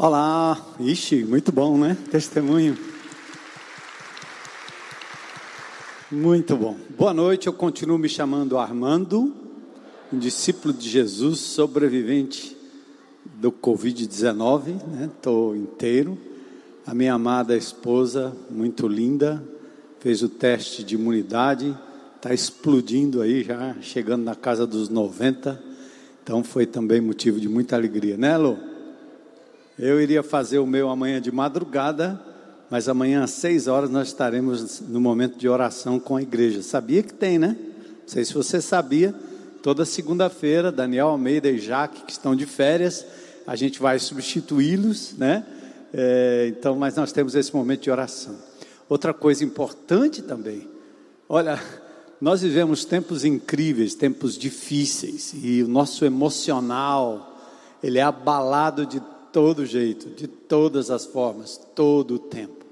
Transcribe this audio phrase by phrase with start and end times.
[0.00, 1.96] Olá, ixi, muito bom, né?
[2.08, 2.78] Testemunho.
[6.08, 6.76] Muito bom.
[6.96, 9.34] Boa noite, eu continuo me chamando Armando,
[10.12, 12.56] um discípulo de Jesus, sobrevivente
[13.24, 15.10] do Covid-19, né?
[15.12, 16.16] Estou inteiro.
[16.86, 19.42] A minha amada esposa, muito linda,
[19.98, 21.76] fez o teste de imunidade,
[22.14, 25.60] está explodindo aí já, chegando na casa dos 90.
[26.22, 28.67] Então foi também motivo de muita alegria, né, Lu?
[29.78, 32.20] Eu iria fazer o meu amanhã de madrugada,
[32.68, 36.62] mas amanhã às seis horas nós estaremos no momento de oração com a igreja.
[36.62, 37.56] Sabia que tem, né?
[38.02, 39.14] Não sei se você sabia.
[39.62, 43.06] Toda segunda-feira, Daniel Almeida e Jaque, que estão de férias,
[43.46, 45.46] a gente vai substituí-los, né?
[45.94, 48.34] É, então, mas nós temos esse momento de oração.
[48.88, 50.66] Outra coisa importante também,
[51.28, 51.62] olha,
[52.20, 57.38] nós vivemos tempos incríveis, tempos difíceis, e o nosso emocional,
[57.80, 59.00] ele é abalado de
[59.38, 62.66] todo jeito, de todas as formas, todo o tempo.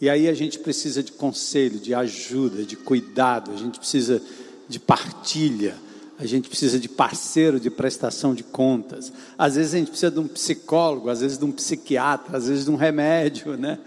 [0.00, 4.22] E aí a gente precisa de conselho, de ajuda, de cuidado, a gente precisa
[4.68, 5.74] de partilha,
[6.16, 9.12] a gente precisa de parceiro de prestação de contas.
[9.36, 12.64] Às vezes a gente precisa de um psicólogo, às vezes de um psiquiatra, às vezes
[12.64, 13.80] de um remédio, né?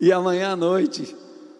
[0.00, 1.14] E amanhã à noite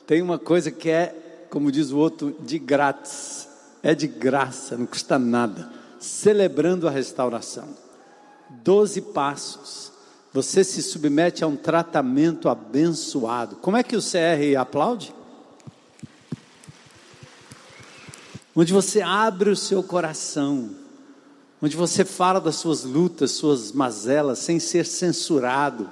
[0.05, 3.47] tem uma coisa que é, como diz o outro, de grátis.
[3.85, 5.71] É de graça, não custa nada.
[6.01, 7.86] Celebrando a restauração.
[8.51, 9.93] Doze passos.
[10.33, 13.57] Você se submete a um tratamento abençoado.
[13.57, 15.15] Como é que o CR aplaude?
[18.55, 20.71] Onde você abre o seu coração,
[21.61, 25.89] onde você fala das suas lutas, suas mazelas, sem ser censurado,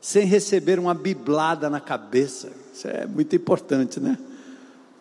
[0.00, 2.50] sem receber uma biblada na cabeça.
[2.74, 4.18] Isso é muito importante, né?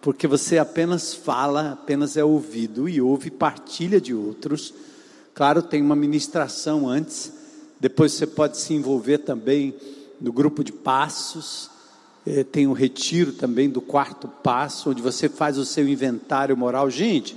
[0.02, 4.74] Porque você apenas fala, apenas é ouvido e ouve partilha de outros
[5.34, 7.32] Claro, tem uma ministração antes,
[7.80, 9.74] depois você pode se envolver também
[10.20, 11.70] no grupo de passos,
[12.26, 16.56] eh, tem o um retiro também do quarto passo, onde você faz o seu inventário
[16.56, 16.90] moral.
[16.90, 17.36] Gente,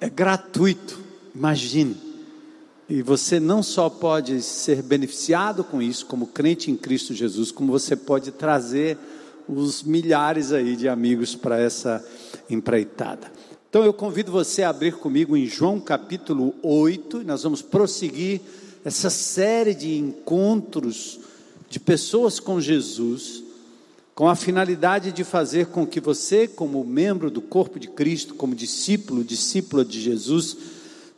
[0.00, 0.98] é gratuito,
[1.34, 1.96] imagine.
[2.88, 7.70] E você não só pode ser beneficiado com isso, como crente em Cristo Jesus, como
[7.70, 8.98] você pode trazer
[9.48, 12.04] os milhares aí de amigos para essa
[12.50, 13.30] empreitada.
[13.68, 18.40] Então eu convido você a abrir comigo em João capítulo 8, nós vamos prosseguir
[18.82, 21.20] essa série de encontros
[21.68, 23.44] de pessoas com Jesus,
[24.14, 28.54] com a finalidade de fazer com que você, como membro do corpo de Cristo, como
[28.54, 30.56] discípulo, discípula de Jesus,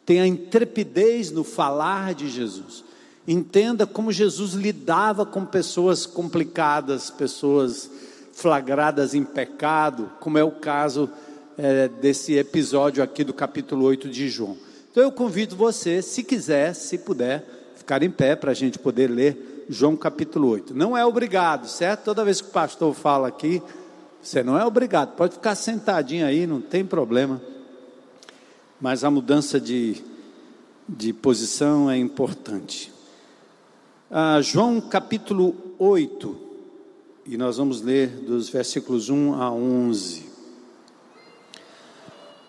[0.05, 2.83] tenha intrepidez no falar de Jesus.
[3.29, 7.89] Entenda como Jesus lidava com pessoas complicadas, pessoas
[8.33, 11.30] flagradas em pecado, como é o caso de
[11.63, 14.57] é, desse episódio aqui do capítulo 8 de João.
[14.91, 17.45] Então eu convido você, se quiser, se puder,
[17.77, 20.75] ficar em pé para a gente poder ler João capítulo 8.
[20.75, 22.05] Não é obrigado, certo?
[22.05, 23.63] Toda vez que o pastor fala aqui,
[24.23, 27.41] você não é obrigado, pode ficar sentadinho aí, não tem problema.
[28.81, 30.03] Mas a mudança de,
[30.89, 32.93] de posição é importante.
[34.11, 36.37] Ah, João capítulo 8,
[37.27, 40.30] e nós vamos ler dos versículos 1 a 11.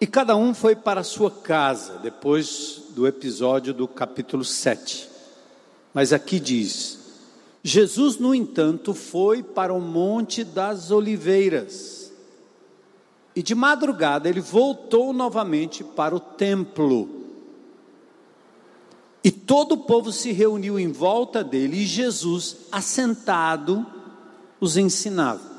[0.01, 5.07] E cada um foi para a sua casa, depois do episódio do capítulo 7.
[5.93, 6.97] Mas aqui diz:
[7.63, 12.11] Jesus, no entanto, foi para o Monte das Oliveiras.
[13.35, 17.07] E de madrugada ele voltou novamente para o templo.
[19.23, 23.85] E todo o povo se reuniu em volta dele, e Jesus, assentado,
[24.59, 25.50] os ensinava.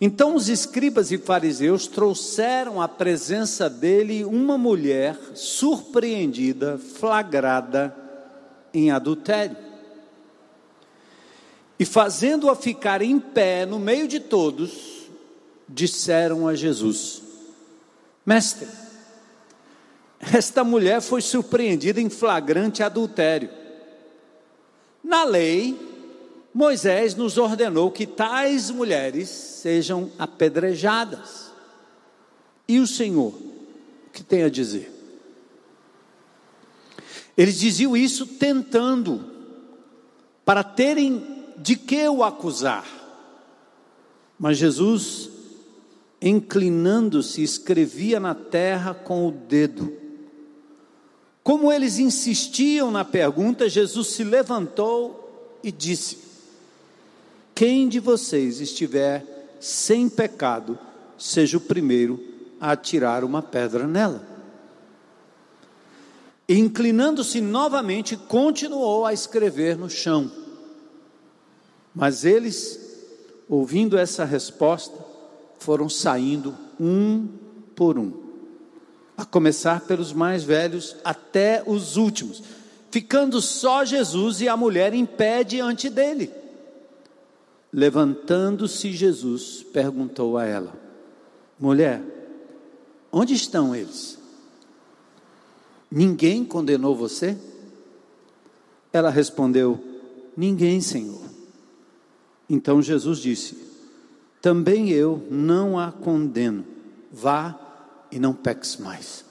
[0.00, 7.94] Então os escribas e fariseus trouxeram à presença dele uma mulher surpreendida, flagrada
[8.72, 9.56] em adultério.
[11.78, 15.08] E fazendo-a ficar em pé no meio de todos,
[15.68, 17.22] disseram a Jesus:
[18.24, 18.68] Mestre,
[20.20, 23.50] esta mulher foi surpreendida em flagrante adultério.
[25.02, 25.87] Na lei,
[26.52, 31.52] Moisés nos ordenou que tais mulheres sejam apedrejadas.
[32.66, 34.92] E o Senhor, o que tem a dizer?
[37.36, 39.24] Eles diziam isso tentando,
[40.44, 42.86] para terem de que o acusar.
[44.38, 45.30] Mas Jesus,
[46.20, 49.92] inclinando-se, escrevia na terra com o dedo.
[51.42, 56.27] Como eles insistiam na pergunta, Jesus se levantou e disse:
[57.58, 60.78] quem de vocês estiver sem pecado,
[61.18, 62.24] seja o primeiro
[62.60, 64.24] a atirar uma pedra nela.
[66.48, 70.30] Inclinando-se novamente, continuou a escrever no chão.
[71.92, 72.78] Mas eles,
[73.48, 74.96] ouvindo essa resposta,
[75.58, 77.26] foram saindo um
[77.74, 78.12] por um,
[79.16, 82.40] a começar pelos mais velhos até os últimos,
[82.88, 86.37] ficando só Jesus e a mulher em pé diante dele.
[87.72, 90.72] Levantando-se Jesus, perguntou a ela:
[91.58, 92.02] Mulher,
[93.12, 94.18] onde estão eles?
[95.90, 97.36] Ninguém condenou você?
[98.92, 99.82] Ela respondeu:
[100.36, 101.20] Ninguém, Senhor.
[102.48, 103.58] Então Jesus disse:
[104.40, 106.64] Também eu não a condeno.
[107.12, 107.58] Vá
[108.10, 109.24] e não peques mais.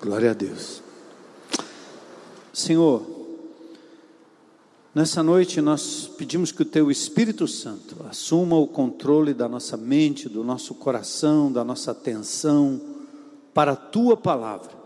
[0.00, 0.82] Glória a Deus.
[2.52, 3.09] Senhor,
[4.94, 10.28] nessa noite nós pedimos que o Teu Espírito Santo assuma o controle da nossa mente,
[10.28, 12.80] do nosso coração, da nossa atenção
[13.52, 14.80] para a Tua palavra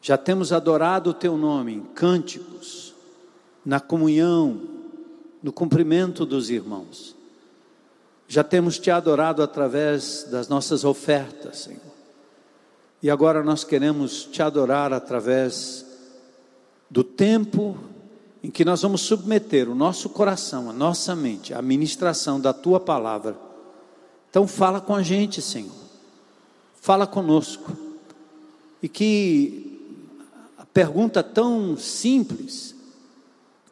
[0.00, 2.94] já temos adorado o teu nome em cânticos,
[3.64, 4.60] na comunhão,
[5.42, 7.16] no cumprimento dos irmãos.
[8.26, 11.80] Já temos te adorado através das nossas ofertas, Senhor.
[13.02, 15.84] E agora nós queremos te adorar através
[16.90, 17.78] do tempo
[18.42, 22.78] em que nós vamos submeter o nosso coração, a nossa mente, à ministração da tua
[22.78, 23.36] palavra.
[24.30, 25.72] Então fala com a gente, Senhor.
[26.80, 27.72] Fala conosco.
[28.82, 29.68] E que
[30.72, 32.72] pergunta tão simples,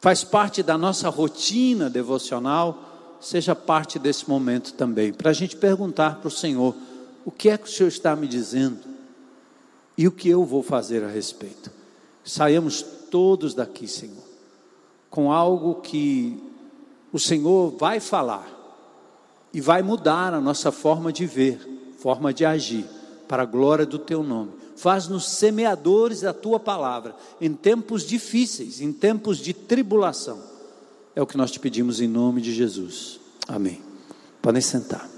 [0.01, 6.17] faz parte da nossa rotina devocional, seja parte desse momento também, para a gente perguntar
[6.19, 6.75] para o Senhor:
[7.23, 8.79] o que é que o Senhor está me dizendo
[9.97, 11.71] e o que eu vou fazer a respeito.
[12.23, 14.26] Saiamos todos daqui, Senhor,
[15.09, 16.41] com algo que
[17.11, 18.47] o Senhor vai falar
[19.53, 22.85] e vai mudar a nossa forma de ver, forma de agir,
[23.27, 28.93] para a glória do Teu nome faz-nos semeadores da tua palavra, em tempos difíceis, em
[28.93, 30.39] tempos de tribulação.
[31.15, 33.19] É o que nós te pedimos em nome de Jesus.
[33.47, 33.81] Amém.
[34.39, 35.16] Podem sentar.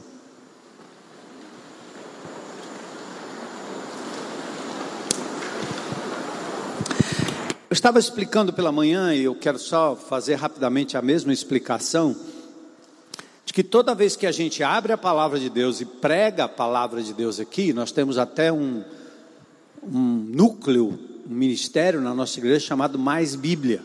[7.70, 12.16] Eu estava explicando pela manhã e eu quero só fazer rapidamente a mesma explicação
[13.46, 16.50] de que toda vez que a gente abre a palavra de Deus e prega a
[16.50, 18.84] palavra de Deus aqui, nós temos até um
[19.84, 21.00] um núcleo,
[21.30, 23.82] um ministério na nossa igreja chamado Mais Bíblia,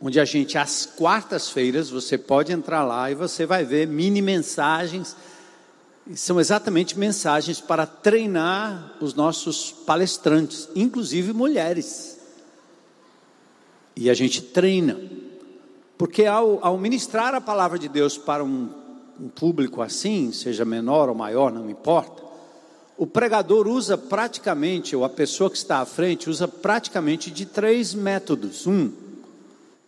[0.00, 5.16] onde a gente, às quartas-feiras, você pode entrar lá e você vai ver mini mensagens,
[6.14, 12.15] são exatamente mensagens para treinar os nossos palestrantes, inclusive mulheres.
[13.96, 15.00] E a gente treina,
[15.96, 18.68] porque ao, ao ministrar a palavra de Deus para um,
[19.18, 22.22] um público assim, seja menor ou maior, não importa,
[22.98, 27.94] o pregador usa praticamente, ou a pessoa que está à frente, usa praticamente de três
[27.94, 28.66] métodos.
[28.66, 28.90] Um,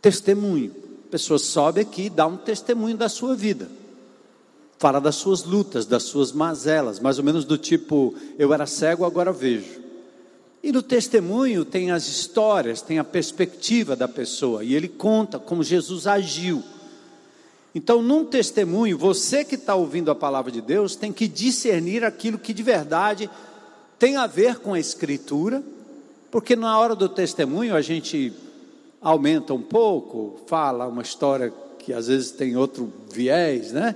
[0.01, 0.75] testemunho.
[1.07, 3.69] A pessoa sobe aqui e dá um testemunho da sua vida.
[4.79, 9.05] Fala das suas lutas, das suas mazelas, mais ou menos do tipo: eu era cego,
[9.05, 9.88] agora vejo.
[10.63, 15.63] E no testemunho tem as histórias, tem a perspectiva da pessoa, e ele conta como
[15.63, 16.63] Jesus agiu
[17.75, 22.39] então, num testemunho, você que está ouvindo a palavra de Deus tem que discernir aquilo
[22.39, 23.31] que de verdade
[23.99, 25.63] tem a ver com a Escritura,
[26.31, 28.33] porque na hora do testemunho a gente
[29.01, 33.95] aumenta um pouco, fala uma história que às vezes tem outro viés, né?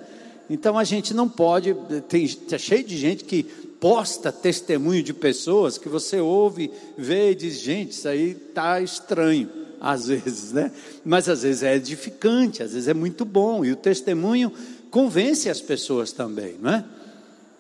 [0.50, 1.74] Então a gente não pode,
[2.08, 3.46] tem tá cheio de gente que
[3.82, 9.50] posta testemunho de pessoas que você ouve, vê e diz, gente, isso aí tá estranho
[9.80, 10.70] às vezes, né?
[11.04, 14.52] Mas às vezes é edificante, às vezes é muito bom, e o testemunho
[14.88, 16.84] convence as pessoas também, não é?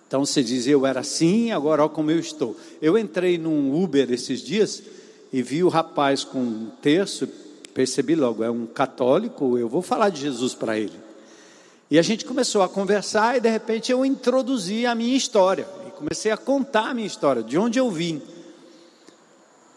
[0.06, 2.56] Então você diz, eu era assim, agora olha como eu estou.
[2.80, 4.80] Eu entrei num Uber esses dias
[5.32, 7.28] e vi o rapaz com um terço,
[7.74, 11.00] percebi logo, é um católico, eu vou falar de Jesus para ele.
[11.90, 15.81] E a gente começou a conversar e de repente eu introduzi a minha história.
[16.02, 18.20] Comecei a contar a minha história, de onde eu vim.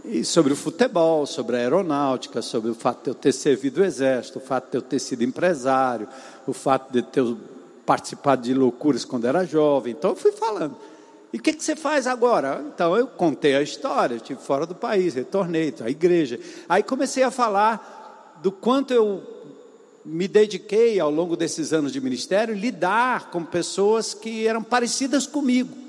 [0.03, 3.86] E sobre o futebol, sobre a aeronáutica, sobre o fato de eu ter servido o
[3.86, 6.08] exército, o fato de eu ter sido empresário,
[6.48, 7.24] o fato de ter
[7.86, 9.94] participado de loucuras quando era jovem.
[9.94, 10.75] Então eu fui falando.
[11.32, 12.65] E o que, que você faz agora?
[12.74, 16.39] Então eu contei a história, estive fora do país, retornei, à igreja.
[16.67, 19.22] Aí comecei a falar do quanto eu
[20.03, 25.85] me dediquei ao longo desses anos de ministério lidar com pessoas que eram parecidas comigo.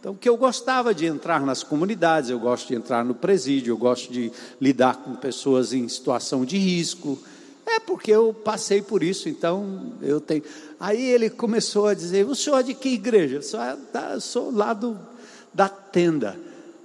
[0.00, 3.76] Então, que eu gostava de entrar nas comunidades, eu gosto de entrar no presídio, eu
[3.76, 7.18] gosto de lidar com pessoas em situação de risco.
[7.66, 10.42] É porque eu passei por isso, então eu tenho.
[10.80, 13.36] Aí ele começou a dizer: O senhor é de que igreja?
[13.36, 14.98] Eu sou, eu sou lá do,
[15.52, 16.34] da tenda.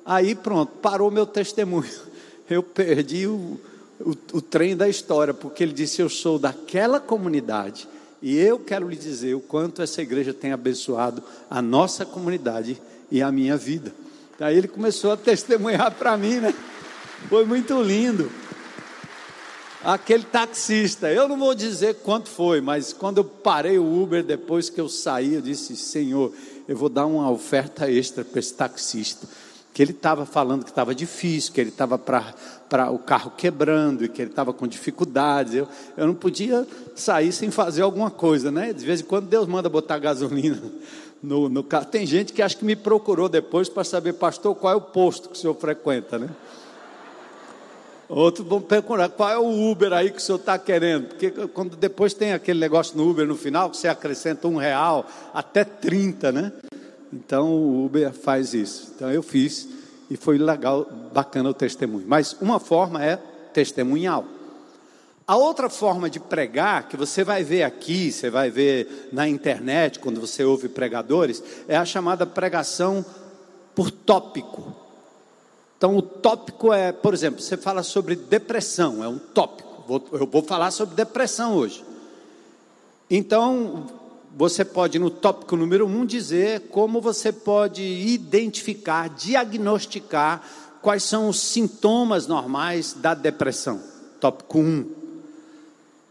[0.06, 1.90] Aí pronto, parou meu testemunho.
[2.48, 3.60] Eu perdi o,
[4.00, 7.88] o, o trem da história, porque ele disse: Eu sou daquela comunidade
[8.22, 12.82] e eu quero lhe dizer o quanto essa igreja tem abençoado a nossa comunidade
[13.12, 13.94] e a minha vida.
[14.40, 16.54] Aí ele começou a testemunhar para mim, né?
[17.30, 18.30] Foi muito lindo.
[19.84, 24.70] Aquele taxista, eu não vou dizer quanto foi, mas quando eu parei o Uber, depois
[24.70, 26.34] que eu saí, eu disse: Senhor,
[26.68, 29.28] eu vou dar uma oferta extra para esse taxista.
[29.74, 34.10] Que ele estava falando que estava difícil, que ele estava para o carro quebrando e
[34.10, 35.54] que ele estava com dificuldades.
[35.54, 38.72] Eu, eu não podia sair sem fazer alguma coisa, né?
[38.74, 40.62] De vez em quando Deus manda botar gasolina
[41.22, 41.86] no, no carro.
[41.86, 45.30] Tem gente que acha que me procurou depois para saber, pastor, qual é o posto
[45.30, 46.30] que o senhor frequenta, né?
[48.08, 51.76] Outros vão perguntar qual é o Uber aí que o senhor está querendo, porque quando
[51.76, 56.32] depois tem aquele negócio no Uber no final, que você acrescenta um real até 30,
[56.32, 56.52] né?
[57.12, 58.92] Então o Uber faz isso.
[58.96, 59.68] Então eu fiz
[60.10, 62.06] e foi legal, bacana o testemunho.
[62.08, 63.18] Mas uma forma é
[63.54, 64.26] testemunhal.
[65.28, 70.00] A outra forma de pregar, que você vai ver aqui, você vai ver na internet,
[70.00, 73.04] quando você ouve pregadores, é a chamada pregação
[73.74, 74.76] por tópico.
[75.78, 80.04] Então, o tópico é, por exemplo, você fala sobre depressão, é um tópico.
[80.12, 81.84] eu vou falar sobre depressão hoje.
[83.10, 83.88] Então,
[84.36, 90.44] você pode, no tópico número um, dizer como você pode identificar, diagnosticar
[90.84, 93.82] quais são os sintomas normais da depressão.
[94.20, 94.62] Tópico 1.
[94.62, 95.05] Um.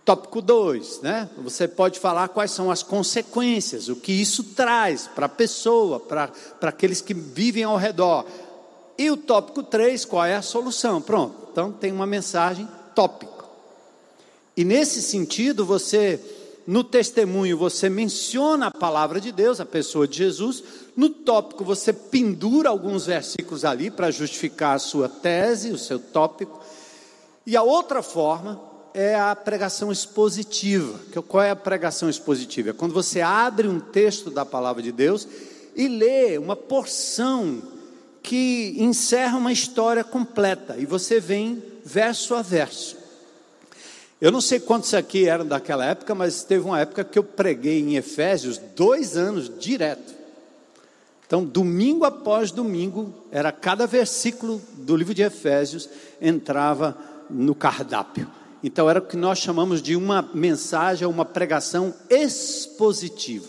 [0.05, 1.31] Tópico 2, né?
[1.39, 6.31] Você pode falar quais são as consequências, o que isso traz para a pessoa, para
[6.61, 8.27] aqueles que vivem ao redor.
[8.99, 11.01] E o tópico 3, qual é a solução?
[11.01, 11.49] Pronto.
[11.51, 13.49] Então tem uma mensagem tópico.
[14.55, 16.21] E nesse sentido, você
[16.67, 20.63] no testemunho você menciona a palavra de Deus, a pessoa de Jesus.
[20.95, 26.61] No tópico você pendura alguns versículos ali para justificar a sua tese, o seu tópico.
[27.47, 31.01] E a outra forma é a pregação expositiva.
[31.27, 32.71] Qual é a pregação expositiva?
[32.71, 35.27] É quando você abre um texto da palavra de Deus
[35.75, 37.61] e lê uma porção
[38.23, 42.97] que encerra uma história completa e você vem verso a verso.
[44.21, 47.81] Eu não sei quantos aqui eram daquela época, mas teve uma época que eu preguei
[47.81, 50.15] em Efésios dois anos direto.
[51.27, 55.89] Então, domingo após domingo, era cada versículo do livro de Efésios
[56.21, 56.97] entrava
[57.29, 58.31] no cardápio.
[58.67, 63.47] Então era o que nós chamamos de uma mensagem, uma pregação expositiva.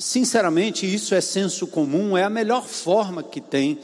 [0.00, 3.78] Sinceramente, isso é senso comum, é a melhor forma que tem,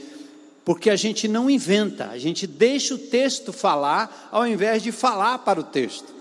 [0.65, 5.39] porque a gente não inventa, a gente deixa o texto falar ao invés de falar
[5.39, 6.13] para o texto.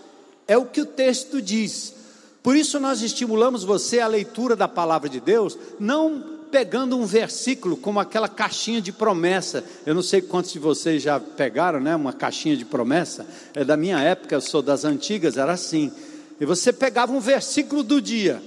[0.47, 1.95] É o que o texto diz.
[2.43, 7.77] Por isso nós estimulamos você a leitura da palavra de Deus, não pegando um versículo
[7.77, 9.63] como aquela caixinha de promessa.
[9.85, 11.95] Eu não sei quantos de vocês já pegaram, né?
[11.95, 13.25] Uma caixinha de promessa.
[13.53, 15.91] É da minha época, eu sou das antigas, era assim.
[16.39, 18.41] E você pegava um versículo do dia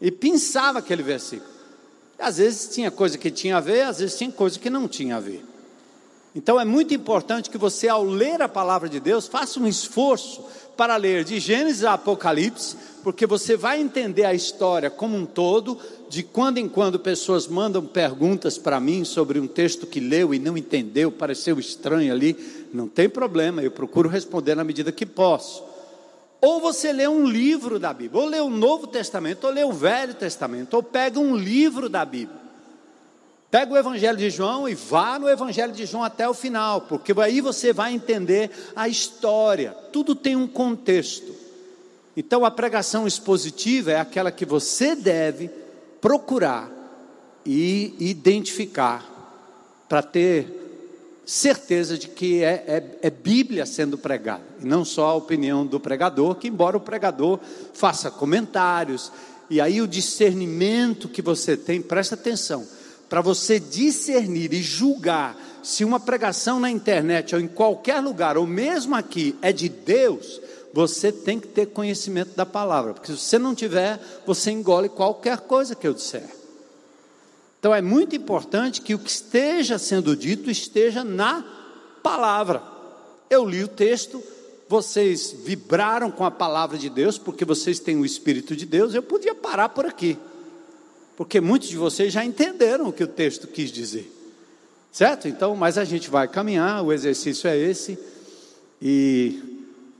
[0.00, 1.50] e pensava aquele versículo.
[2.18, 5.16] Às vezes tinha coisa que tinha a ver, às vezes tinha coisa que não tinha
[5.16, 5.44] a ver.
[6.34, 10.42] Então é muito importante que você, ao ler a palavra de Deus, faça um esforço
[10.76, 15.78] para ler de Gênesis a Apocalipse, porque você vai entender a história como um todo.
[16.08, 20.38] De quando em quando pessoas mandam perguntas para mim sobre um texto que leu e
[20.38, 22.36] não entendeu, pareceu estranho ali.
[22.72, 25.64] Não tem problema, eu procuro responder na medida que posso.
[26.40, 29.72] Ou você lê um livro da Bíblia, ou lê o Novo Testamento, ou lê o
[29.72, 32.41] Velho Testamento, ou pega um livro da Bíblia.
[33.52, 37.12] Pega o Evangelho de João e vá no Evangelho de João até o final, porque
[37.20, 39.72] aí você vai entender a história.
[39.92, 41.34] Tudo tem um contexto.
[42.16, 45.50] Então a pregação expositiva é aquela que você deve
[46.00, 46.70] procurar
[47.44, 49.04] e identificar
[49.86, 55.14] para ter certeza de que é, é, é, Bíblia sendo pregada, e não só a
[55.14, 57.38] opinião do pregador, que embora o pregador
[57.74, 59.12] faça comentários,
[59.50, 62.66] e aí o discernimento que você tem, presta atenção,
[63.12, 68.46] para você discernir e julgar se uma pregação na internet ou em qualquer lugar, ou
[68.46, 70.40] mesmo aqui, é de Deus,
[70.72, 75.40] você tem que ter conhecimento da palavra, porque se você não tiver, você engole qualquer
[75.40, 76.24] coisa que eu disser.
[77.58, 81.44] Então é muito importante que o que esteja sendo dito esteja na
[82.02, 82.62] palavra.
[83.28, 84.22] Eu li o texto,
[84.70, 89.02] vocês vibraram com a palavra de Deus, porque vocês têm o Espírito de Deus, eu
[89.02, 90.16] podia parar por aqui,
[91.16, 94.10] porque muitos de vocês já entenderam o que o texto quis dizer,
[94.90, 95.28] certo?
[95.28, 97.98] Então, mas a gente vai caminhar, o exercício é esse,
[98.80, 99.40] e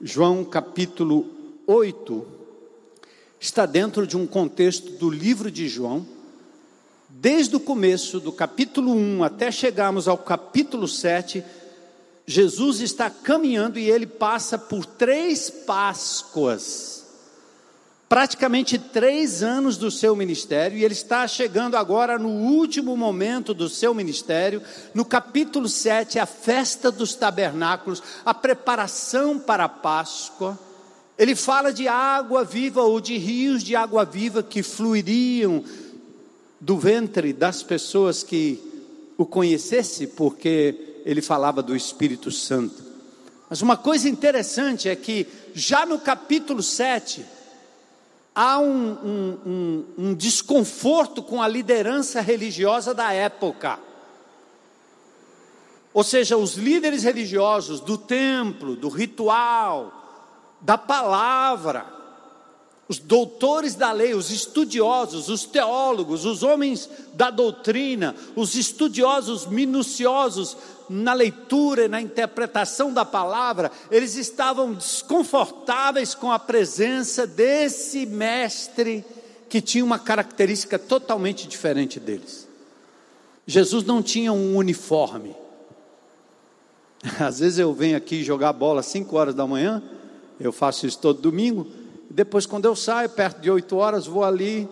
[0.02, 1.26] João capítulo
[1.66, 2.26] 8
[3.38, 6.06] está dentro de um contexto do livro de João,
[7.14, 11.44] Desde o começo do capítulo 1 até chegarmos ao capítulo 7,
[12.26, 17.01] Jesus está caminhando e ele passa por três Páscoas
[18.12, 23.70] praticamente três anos do seu ministério, e ele está chegando agora no último momento do
[23.70, 24.60] seu ministério,
[24.92, 30.58] no capítulo 7, a festa dos tabernáculos, a preparação para a Páscoa.
[31.16, 35.64] Ele fala de água viva ou de rios de água viva que fluiriam
[36.60, 38.60] do ventre das pessoas que
[39.16, 42.84] o conhecesse, porque ele falava do Espírito Santo.
[43.48, 47.24] Mas uma coisa interessante é que já no capítulo 7,
[48.34, 53.78] há um, um, um, um desconforto com a liderança religiosa da época.
[55.94, 59.92] Ou seja, os líderes religiosos do templo, do ritual,
[60.60, 61.86] da palavra,
[62.88, 70.56] os doutores da lei, os estudiosos, os teólogos, os homens da doutrina, os estudiosos minuciosos
[70.88, 79.04] na leitura e na interpretação da palavra, eles estavam desconfortáveis com a presença desse mestre
[79.48, 82.48] que tinha uma característica totalmente diferente deles.
[83.46, 85.36] Jesus não tinha um uniforme.
[87.18, 89.82] Às vezes eu venho aqui jogar bola às 5 horas da manhã,
[90.38, 91.66] eu faço isso todo domingo,
[92.12, 94.68] depois, quando eu saio, perto de 8 horas, vou ali,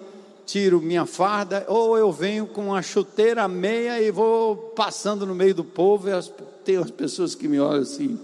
[0.50, 5.54] tiro minha farda, ou eu venho com uma chuteira meia e vou passando no meio
[5.54, 6.32] do povo, e as,
[6.64, 8.18] tem as pessoas que me olham assim.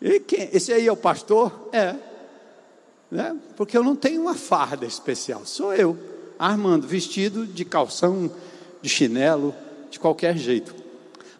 [0.00, 1.68] E quem, esse aí é o pastor?
[1.72, 1.94] É.
[3.10, 3.36] Né?
[3.54, 5.98] Porque eu não tenho uma farda especial, sou eu,
[6.38, 8.30] Armando, vestido de calção,
[8.80, 9.54] de chinelo,
[9.90, 10.74] de qualquer jeito.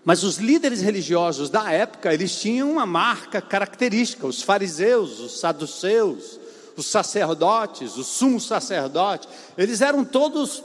[0.05, 6.40] Mas os líderes religiosos da época, eles tinham uma marca característica, os fariseus, os saduceus,
[6.77, 10.63] os sacerdotes, o sumo sacerdote, eles eram todos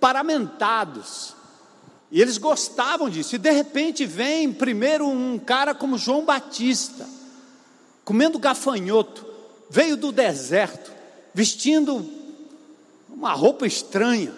[0.00, 1.34] paramentados.
[2.10, 3.34] E eles gostavam disso.
[3.34, 7.06] E de repente vem primeiro um cara como João Batista,
[8.04, 9.26] comendo gafanhoto,
[9.68, 10.90] veio do deserto,
[11.34, 12.08] vestindo
[13.10, 14.32] uma roupa estranha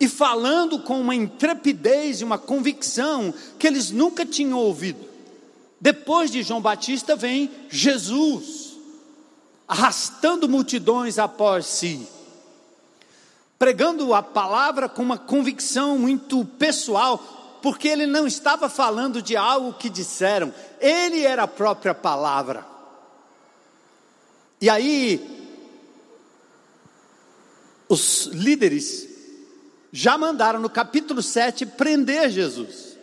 [0.00, 5.06] e falando com uma intrepidez e uma convicção que eles nunca tinham ouvido.
[5.80, 8.65] Depois de João Batista vem Jesus
[9.66, 12.08] arrastando multidões após si,
[13.58, 17.18] pregando a palavra com uma convicção muito pessoal,
[17.62, 22.64] porque ele não estava falando de algo que disseram, ele era a própria palavra.
[24.60, 25.36] E aí,
[27.88, 29.08] os líderes
[29.92, 32.95] já mandaram no capítulo 7 prender Jesus.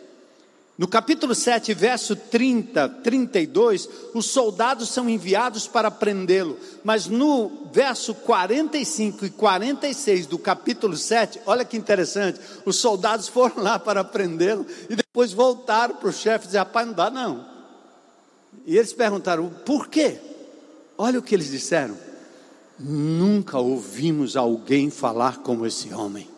[0.76, 8.12] No capítulo 7, verso 30, 32, os soldados são enviados para prendê-lo, mas no verso
[8.12, 14.66] 45 e 46 do capítulo 7, olha que interessante, os soldados foram lá para prendê-lo
[14.90, 17.46] e depois voltaram para o chefe e dizer: rapaz, não dá não.
[18.66, 20.18] E eles perguntaram: por quê?
[20.98, 21.96] Olha o que eles disseram:
[22.80, 26.33] nunca ouvimos alguém falar como esse homem.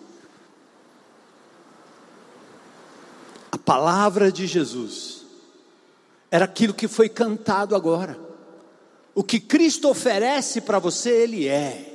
[3.66, 5.26] Palavra de Jesus
[6.31, 8.18] era aquilo que foi cantado agora.
[9.12, 11.94] O que Cristo oferece para você, Ele é.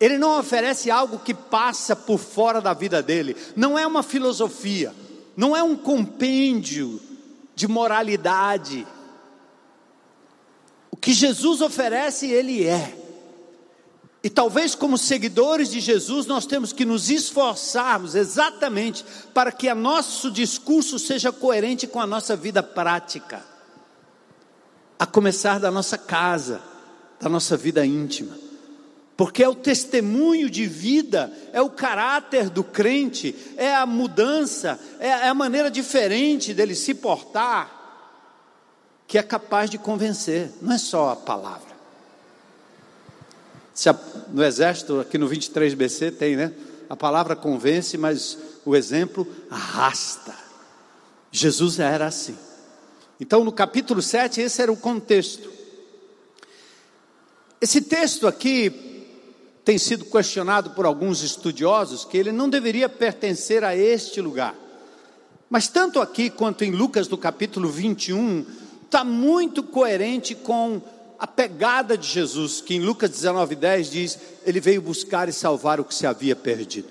[0.00, 4.92] Ele não oferece algo que passa por fora da vida dele, não é uma filosofia,
[5.36, 7.00] não é um compêndio
[7.54, 8.86] de moralidade.
[10.90, 13.01] O que Jesus oferece, Ele é.
[14.24, 19.04] E talvez, como seguidores de Jesus, nós temos que nos esforçarmos exatamente
[19.34, 23.44] para que o nosso discurso seja coerente com a nossa vida prática,
[24.96, 26.62] a começar da nossa casa,
[27.20, 28.38] da nossa vida íntima,
[29.16, 35.28] porque é o testemunho de vida, é o caráter do crente, é a mudança, é
[35.28, 37.80] a maneira diferente dele se portar,
[39.08, 41.71] que é capaz de convencer, não é só a palavra.
[44.32, 46.52] No exército, aqui no 23BC tem, né?
[46.88, 50.34] A palavra convence, mas o exemplo arrasta.
[51.30, 52.36] Jesus era assim.
[53.18, 55.50] Então, no capítulo 7, esse era o contexto.
[57.60, 58.92] Esse texto aqui
[59.64, 64.54] tem sido questionado por alguns estudiosos que ele não deveria pertencer a este lugar.
[65.48, 68.44] Mas tanto aqui quanto em Lucas, no capítulo 21,
[68.84, 70.82] está muito coerente com
[71.22, 75.84] a pegada de Jesus, que em Lucas 19:10 diz: Ele veio buscar e salvar o
[75.84, 76.88] que se havia perdido.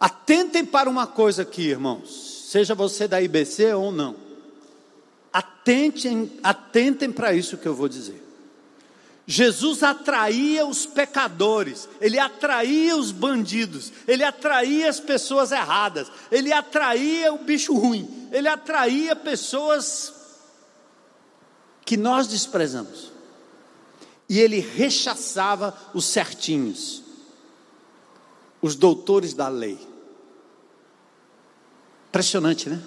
[0.00, 4.16] Atentem para uma coisa aqui, irmãos, seja você da IBC ou não.
[5.32, 8.20] Atentem, atentem para isso que eu vou dizer.
[9.24, 17.32] Jesus atraía os pecadores, ele atraía os bandidos, ele atraía as pessoas erradas, ele atraía
[17.32, 20.12] o bicho ruim, ele atraía pessoas
[21.84, 23.11] que nós desprezamos.
[24.32, 27.02] E ele rechaçava os certinhos,
[28.62, 29.78] os doutores da lei.
[32.08, 32.80] Impressionante, né?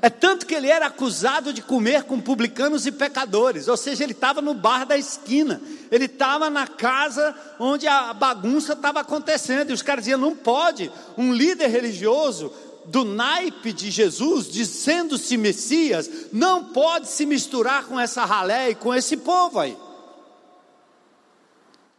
[0.00, 4.12] É tanto que ele era acusado de comer com publicanos e pecadores, ou seja, ele
[4.12, 9.74] estava no bar da esquina, ele estava na casa onde a bagunça estava acontecendo, e
[9.74, 12.52] os caras diziam: não pode, um líder religioso
[12.84, 18.94] do naipe de Jesus, dizendo-se Messias, não pode se misturar com essa ralé e com
[18.94, 19.76] esse povo aí.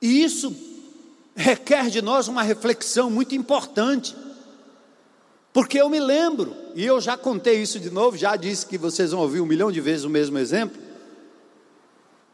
[0.04, 0.54] E isso
[1.34, 4.14] requer de nós uma reflexão muito importante.
[5.54, 9.12] Porque eu me lembro, e eu já contei isso de novo, já disse que vocês
[9.12, 10.83] vão ouvir um milhão de vezes o mesmo exemplo.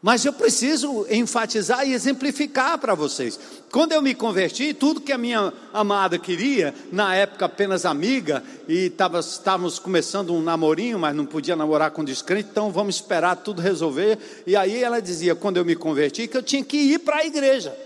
[0.02, 3.38] Mas eu preciso enfatizar e exemplificar para vocês.
[3.70, 8.86] Quando eu me converti, tudo que a minha amada queria, na época apenas amiga, e
[8.86, 14.18] estávamos começando um namorinho, mas não podia namorar com descrente, então vamos esperar tudo resolver.
[14.46, 17.26] E aí ela dizia, quando eu me converti, que eu tinha que ir para a
[17.26, 17.76] igreja.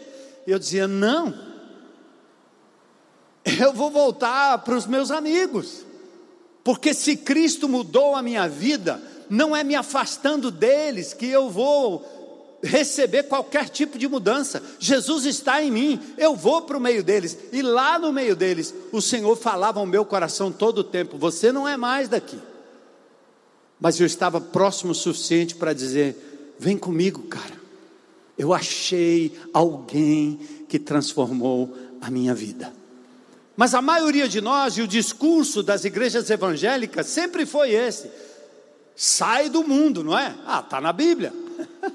[0.47, 1.35] E eu dizia, não,
[3.59, 5.85] eu vou voltar para os meus amigos,
[6.63, 9.03] porque se Cristo mudou a minha vida,
[9.35, 12.05] não é me afastando deles que eu vou
[12.63, 14.63] receber qualquer tipo de mudança.
[14.79, 18.73] Jesus está em mim, eu vou para o meio deles, e lá no meio deles,
[18.93, 22.39] o Senhor falava ao meu coração todo o tempo: Você não é mais daqui.
[23.81, 27.65] Mas eu estava próximo o suficiente para dizer: Vem comigo, cara.
[28.39, 32.73] Eu achei alguém que transformou a minha vida.
[33.57, 38.09] Mas a maioria de nós, e o discurso das igrejas evangélicas sempre foi esse:
[38.97, 40.35] sai do mundo, não é?
[40.47, 41.33] Ah, está na Bíblia.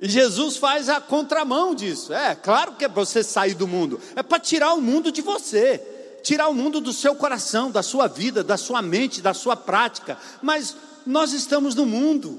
[0.00, 2.12] e Jesus faz a contramão disso.
[2.12, 5.20] É, claro que é para você sair do mundo, é para tirar o mundo de
[5.20, 5.78] você,
[6.22, 10.18] tirar o mundo do seu coração, da sua vida, da sua mente, da sua prática.
[10.42, 10.76] Mas
[11.06, 12.38] nós estamos no mundo,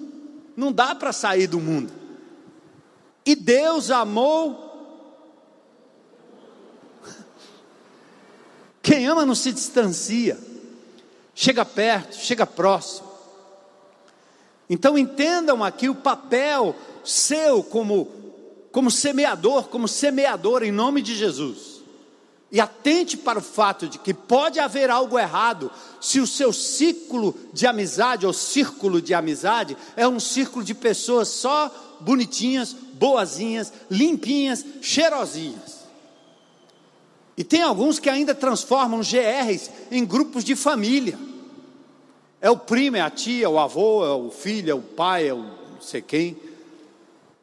[0.55, 1.93] não dá para sair do mundo.
[3.25, 4.67] E Deus amou
[8.81, 10.39] Quem ama não se distancia,
[11.35, 13.08] chega perto, chega próximo.
[14.69, 18.08] Então entendam aqui o papel seu como,
[18.71, 21.79] como semeador, como semeador em nome de Jesus.
[22.51, 27.36] E atente para o fato de que pode haver algo errado se o seu ciclo
[27.53, 34.65] de amizade ou círculo de amizade é um círculo de pessoas só bonitinhas, boazinhas, limpinhas,
[34.82, 35.79] cheirosinhas.
[37.38, 41.17] E tem alguns que ainda transformam GRs em grupos de família.
[42.41, 45.28] É o primo, é a tia, é o avô, é o filho, é o pai,
[45.28, 46.38] é o não sei quem.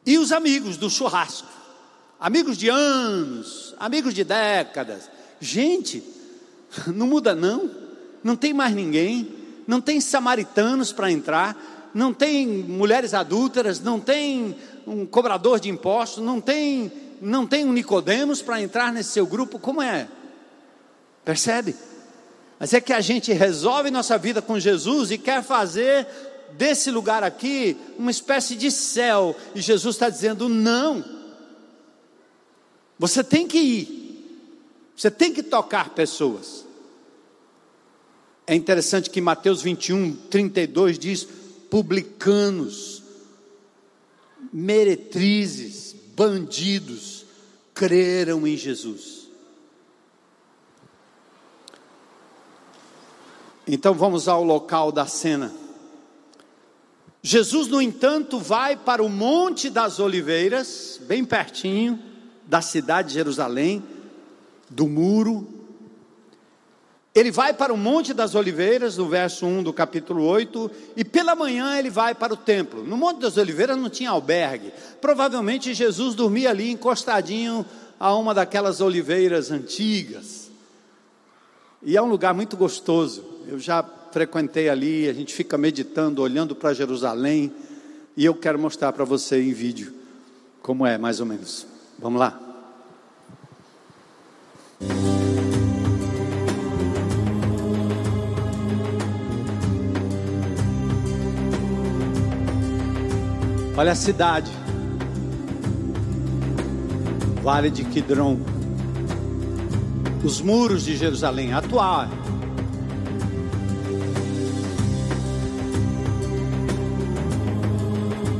[0.05, 1.47] E os amigos do churrasco.
[2.19, 5.09] Amigos de anos, amigos de décadas.
[5.39, 6.03] Gente,
[6.87, 7.69] não muda não.
[8.23, 9.31] Não tem mais ninguém.
[9.67, 11.91] Não tem samaritanos para entrar.
[11.93, 13.79] Não tem mulheres adúlteras.
[13.79, 14.55] Não tem
[14.85, 16.23] um cobrador de impostos.
[16.23, 20.07] Não tem não tem um Nicodemos para entrar nesse seu grupo, como é?
[21.25, 21.75] Percebe?
[22.59, 26.07] Mas é que a gente resolve nossa vida com Jesus e quer fazer
[26.53, 31.03] desse lugar aqui uma espécie de céu, e Jesus está dizendo: não,
[32.97, 34.53] você tem que ir,
[34.95, 36.65] você tem que tocar pessoas.
[38.45, 41.27] É interessante que Mateus 21, 32 diz:
[41.69, 43.03] publicanos,
[44.51, 47.25] meretrizes, bandidos
[47.73, 49.16] creram em Jesus.
[53.67, 55.53] Então vamos ao local da cena.
[57.21, 61.99] Jesus, no entanto, vai para o Monte das Oliveiras, bem pertinho
[62.45, 63.83] da cidade de Jerusalém,
[64.69, 65.57] do muro,
[67.17, 71.35] ele vai para o Monte das Oliveiras, no verso 1 do capítulo 8, e pela
[71.35, 72.83] manhã ele vai para o templo.
[72.83, 74.71] No Monte das Oliveiras não tinha albergue.
[75.01, 77.65] Provavelmente Jesus dormia ali encostadinho
[77.99, 80.36] a uma daquelas oliveiras antigas.
[81.81, 83.23] E é um lugar muito gostoso.
[83.47, 87.51] Eu já frequentei ali, a gente fica meditando, olhando para Jerusalém,
[88.15, 89.93] e eu quero mostrar para você em vídeo
[90.61, 91.67] como é, mais ou menos.
[91.99, 92.39] Vamos lá.
[103.77, 104.51] Olha a cidade.
[107.43, 108.56] Vale de Quidron.
[110.27, 112.05] Os muros de Jerusalém, atual.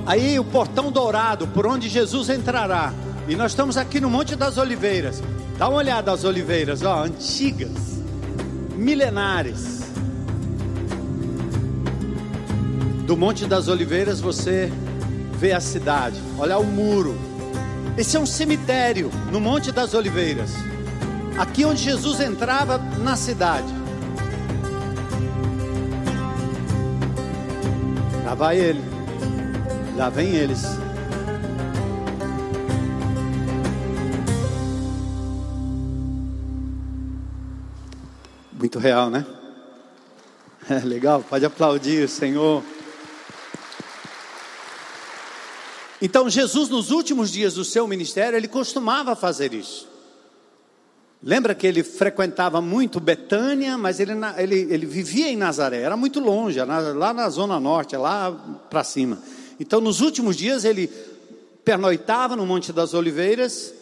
[0.05, 2.93] Aí o portão dourado, por onde Jesus entrará.
[3.25, 5.23] E nós estamos aqui no Monte das Oliveiras.
[5.57, 8.01] Dá uma olhada às oliveiras, ó, antigas,
[8.75, 9.83] milenares.
[13.05, 14.69] Do Monte das Oliveiras você
[15.39, 16.21] vê a cidade.
[16.37, 17.17] Olha o muro.
[17.97, 20.51] Esse é um cemitério no Monte das Oliveiras.
[21.37, 23.67] Aqui onde Jesus entrava na cidade.
[28.25, 28.81] Lá vai ele.
[29.95, 30.63] Lá vem eles.
[38.51, 39.25] Muito real, né?
[40.69, 42.63] É legal, pode aplaudir, Senhor.
[46.01, 49.96] Então, Jesus, nos últimos dias do seu ministério, ele costumava fazer isso.
[51.21, 56.19] Lembra que ele frequentava muito Betânia, mas ele, ele, ele vivia em Nazaré, era muito
[56.19, 58.31] longe, lá na Zona Norte, lá
[58.69, 59.17] para cima.
[59.59, 60.87] Então, nos últimos dias, ele
[61.65, 63.73] pernoitava no Monte das Oliveiras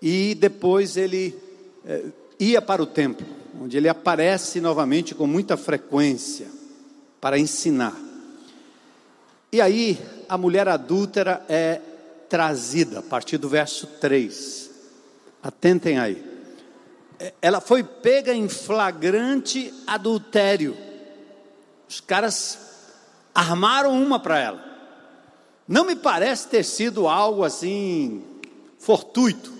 [0.00, 1.36] e depois ele
[1.84, 2.04] eh,
[2.38, 3.26] ia para o templo,
[3.60, 6.46] onde ele aparece novamente com muita frequência
[7.20, 7.96] para ensinar.
[9.50, 11.80] E aí, a mulher adúltera é
[12.28, 14.70] trazida, a partir do verso 3.
[15.42, 16.33] Atentem aí
[17.40, 20.76] ela foi pega em flagrante adultério.
[21.88, 22.58] Os caras
[23.34, 24.64] armaram uma para ela.
[25.66, 28.22] Não me parece ter sido algo assim
[28.78, 29.52] fortuito.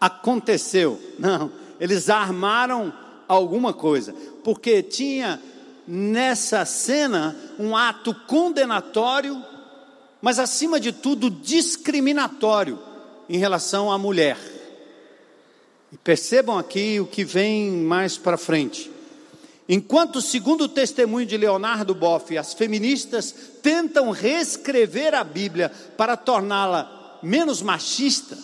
[0.00, 1.00] Aconteceu.
[1.18, 2.92] Não, eles armaram
[3.26, 5.40] alguma coisa, porque tinha
[5.86, 9.42] nessa cena um ato condenatório,
[10.20, 12.78] mas acima de tudo discriminatório
[13.28, 14.53] em relação à mulher.
[15.94, 18.90] E percebam aqui o que vem mais para frente.
[19.68, 27.20] Enquanto, segundo o testemunho de Leonardo Boff, as feministas tentam reescrever a Bíblia para torná-la
[27.22, 28.36] menos machista,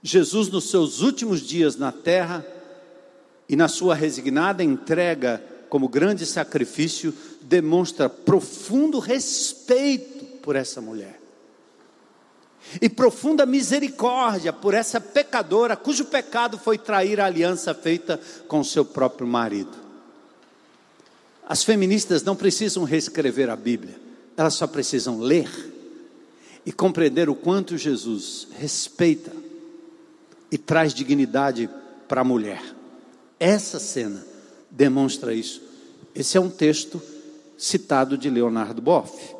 [0.00, 2.46] Jesus, nos seus últimos dias na terra
[3.48, 7.12] e na sua resignada entrega como grande sacrifício,
[7.42, 11.23] demonstra profundo respeito por essa mulher
[12.80, 18.84] e profunda misericórdia por essa pecadora cujo pecado foi trair a aliança feita com seu
[18.84, 19.76] próprio marido.
[21.46, 24.00] As feministas não precisam reescrever a Bíblia,
[24.36, 25.48] elas só precisam ler
[26.64, 29.30] e compreender o quanto Jesus respeita
[30.50, 31.68] e traz dignidade
[32.08, 32.62] para a mulher.
[33.38, 34.24] Essa cena
[34.70, 35.62] demonstra isso.
[36.14, 37.02] Esse é um texto
[37.58, 39.34] citado de Leonardo Boff.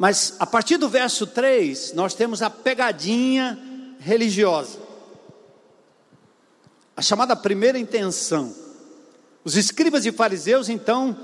[0.00, 3.58] Mas a partir do verso 3, nós temos a pegadinha
[3.98, 4.78] religiosa.
[6.96, 8.54] A chamada primeira intenção.
[9.44, 11.14] Os escribas e fariseus, então,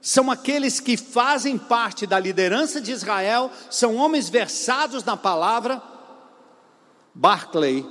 [0.00, 5.82] são aqueles que fazem parte da liderança de Israel, são homens versados na palavra.
[7.12, 7.84] Barclay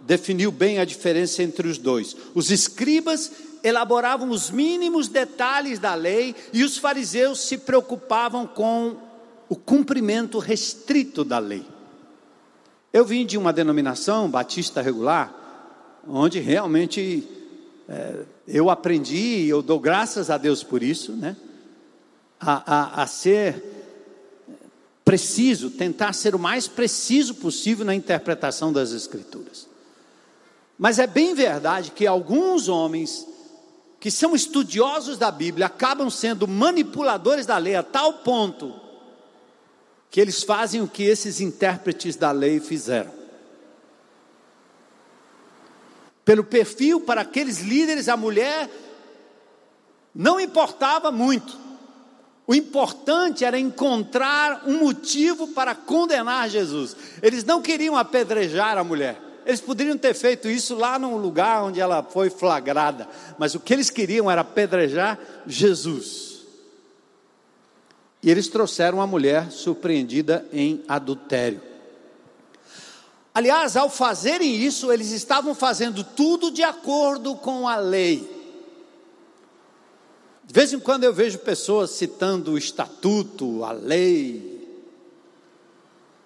[0.00, 2.16] definiu bem a diferença entre os dois.
[2.34, 3.30] Os escribas
[3.62, 9.05] elaboravam os mínimos detalhes da lei e os fariseus se preocupavam com
[9.48, 11.64] o cumprimento restrito da lei.
[12.92, 17.28] Eu vim de uma denominação batista regular, onde realmente
[17.88, 21.36] é, eu aprendi, e eu dou graças a Deus por isso, né?
[22.38, 23.62] A, a, a ser
[25.04, 29.68] preciso, tentar ser o mais preciso possível na interpretação das Escrituras.
[30.78, 33.26] Mas é bem verdade que alguns homens
[33.98, 38.85] que são estudiosos da Bíblia acabam sendo manipuladores da lei a tal ponto
[40.16, 43.12] que eles fazem o que esses intérpretes da lei fizeram.
[46.24, 48.70] Pelo perfil para aqueles líderes, a mulher
[50.14, 51.54] não importava muito.
[52.46, 56.96] O importante era encontrar um motivo para condenar Jesus.
[57.20, 59.20] Eles não queriam apedrejar a mulher.
[59.44, 63.74] Eles poderiam ter feito isso lá num lugar onde ela foi flagrada, mas o que
[63.74, 66.35] eles queriam era apedrejar Jesus.
[68.26, 71.62] E eles trouxeram a mulher surpreendida em adultério.
[73.32, 78.28] Aliás, ao fazerem isso, eles estavam fazendo tudo de acordo com a lei.
[80.44, 84.66] De vez em quando eu vejo pessoas citando o estatuto, a lei,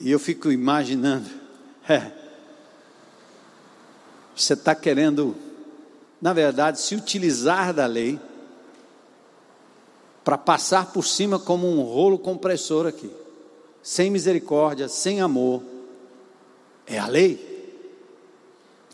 [0.01, 1.29] e eu fico imaginando,
[1.87, 2.13] é,
[4.35, 5.37] você está querendo,
[6.19, 8.19] na verdade, se utilizar da lei
[10.25, 13.11] para passar por cima como um rolo compressor aqui,
[13.83, 15.63] sem misericórdia, sem amor.
[16.87, 17.49] É a lei.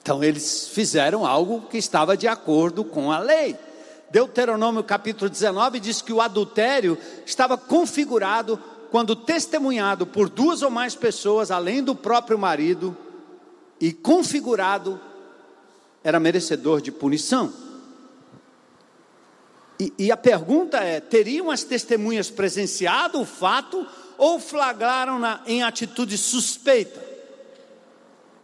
[0.01, 3.57] Então eles fizeram algo que estava de acordo com a lei.
[4.11, 8.59] Deuteronômio capítulo 19 diz que o adultério estava configurado
[8.91, 12.97] quando testemunhado por duas ou mais pessoas, além do próprio marido,
[13.81, 15.01] e configurado,
[16.05, 17.53] era merecedor de punição.
[19.79, 23.87] E, e, a pergunta é: teriam as testemunhas presenciado o fato
[24.17, 27.05] ou flagraram na, em atitude suspeita?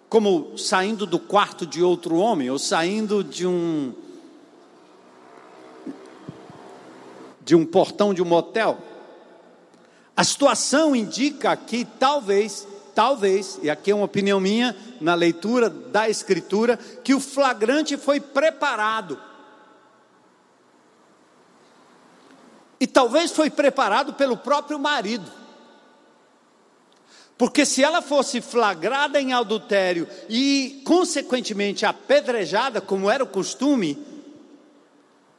[0.09, 3.95] Como saindo do quarto de outro homem, ou saindo de um.
[7.41, 8.79] de um portão de um motel?
[10.15, 16.09] A situação indica que talvez, talvez, e aqui é uma opinião minha, na leitura da
[16.11, 19.19] Escritura, que o flagrante foi preparado.
[22.83, 25.31] E talvez foi preparado pelo próprio marido.
[27.39, 33.97] Porque se ela fosse flagrada em adultério e, consequentemente, apedrejada, como era o costume,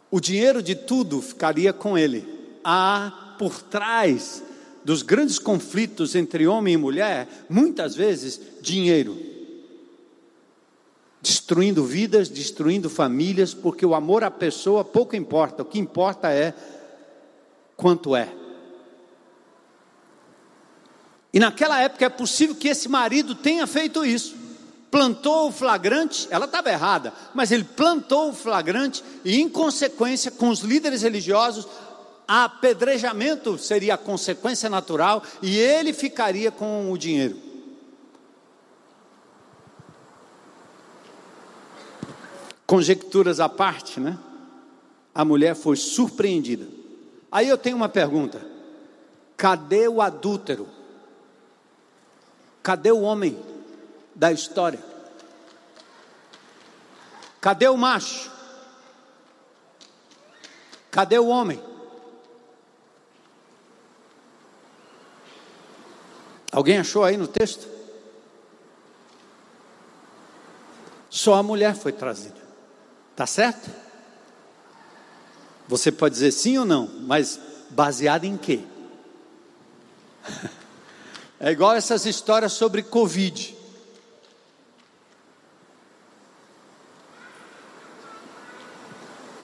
[0.10, 2.26] o dinheiro de tudo ficaria com ele.
[2.64, 4.42] Há por trás
[4.86, 9.20] dos grandes conflitos entre homem e mulher, muitas vezes, dinheiro.
[11.22, 16.54] Destruindo vidas, destruindo famílias, porque o amor à pessoa pouco importa, o que importa é
[17.76, 18.34] quanto é.
[21.34, 24.36] E naquela época é possível que esse marido tenha feito isso.
[24.92, 30.50] Plantou o flagrante, ela estava errada, mas ele plantou o flagrante e, em consequência, com
[30.50, 31.68] os líderes religiosos,
[32.28, 37.38] apedrejamento seria a consequência natural e ele ficaria com o dinheiro.
[42.66, 44.18] Conjecturas à parte, né?
[45.14, 46.68] A mulher foi surpreendida.
[47.34, 48.40] Aí eu tenho uma pergunta:
[49.36, 50.70] cadê o adúltero?
[52.62, 53.44] Cadê o homem
[54.14, 54.80] da história?
[57.42, 58.32] Cadê o macho?
[60.92, 61.62] Cadê o homem?
[66.52, 67.68] Alguém achou aí no texto?
[71.10, 72.40] Só a mulher foi trazida.
[73.16, 73.83] Tá certo?
[75.68, 78.62] Você pode dizer sim ou não, mas baseado em quê?
[81.40, 83.54] É igual essas histórias sobre Covid.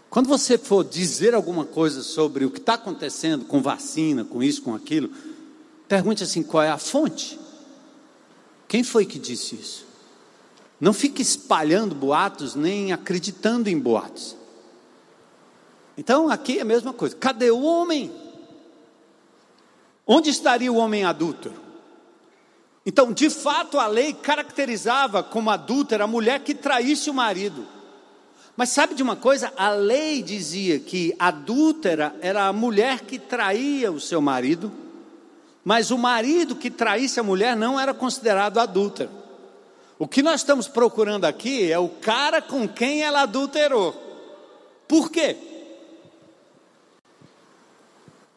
[0.09, 4.61] Quando você for dizer alguma coisa sobre o que está acontecendo com vacina, com isso,
[4.61, 5.11] com aquilo,
[5.89, 7.37] Pergunte assim: qual é a fonte?
[8.67, 9.87] Quem foi que disse isso?
[10.79, 14.35] Não fique espalhando boatos, nem acreditando em boatos.
[15.99, 17.15] Então aqui é a mesma coisa.
[17.15, 18.11] Cadê o homem?
[20.07, 21.53] Onde estaria o homem adúltero?
[22.85, 27.67] Então, de fato, a lei caracterizava como adúltera a mulher que traísse o marido.
[28.55, 29.53] Mas sabe de uma coisa?
[29.57, 34.71] A lei dizia que adúltera era a mulher que traía o seu marido
[35.63, 39.11] mas o marido que traísse a mulher não era considerado adúltero.
[39.97, 43.93] O que nós estamos procurando aqui é o cara com quem ela adulterou.
[44.87, 45.37] Por quê?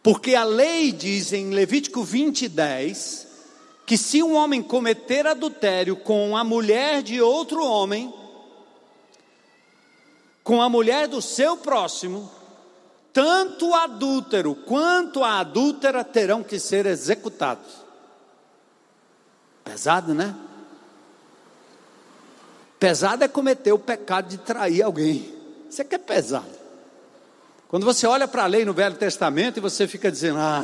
[0.03, 3.29] Porque a lei diz em Levítico 20, 10,
[3.87, 8.13] que se um homem cometer adultério com a mulher de outro homem,
[10.43, 12.29] com a mulher do seu próximo,
[13.13, 17.83] tanto o adúltero quanto a adúltera terão que ser executados.
[19.63, 20.35] Pesado, né?
[22.81, 25.33] Pesado é cometer o pecado de trair alguém.
[25.71, 26.62] Isso é que é pesado.
[27.73, 30.63] Quando você olha para a lei no Velho Testamento e você fica dizendo, ah,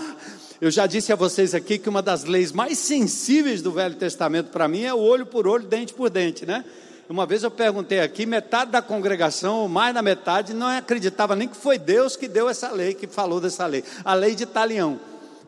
[0.61, 4.51] eu já disse a vocês aqui que uma das leis mais sensíveis do Velho Testamento
[4.51, 6.67] para mim é o olho por olho, dente por dente, né?
[7.09, 11.49] Uma vez eu perguntei aqui, metade da congregação, ou mais da metade, não acreditava nem
[11.49, 13.83] que foi Deus que deu essa lei, que falou dessa lei.
[14.05, 15.01] A lei de Italião.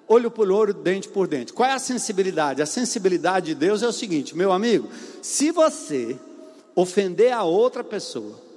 [0.09, 1.53] Olho por olho, dente por dente.
[1.53, 2.63] Qual é a sensibilidade?
[2.63, 4.89] A sensibilidade de Deus é o seguinte, meu amigo,
[5.21, 6.17] se você
[6.75, 8.49] ofender a outra pessoa,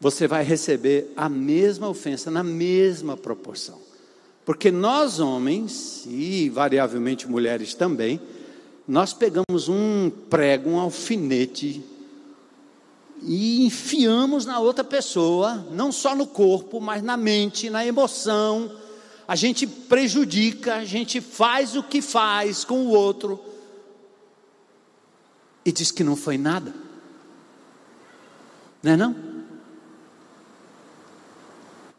[0.00, 3.80] você vai receber a mesma ofensa na mesma proporção.
[4.44, 8.20] Porque nós homens, e variavelmente mulheres também,
[8.86, 11.82] nós pegamos um prego, um alfinete
[13.22, 18.70] e enfiamos na outra pessoa, não só no corpo, mas na mente, na emoção.
[19.26, 23.40] A gente prejudica, a gente faz o que faz com o outro
[25.64, 26.72] e diz que não foi nada.
[28.80, 29.25] Não é não?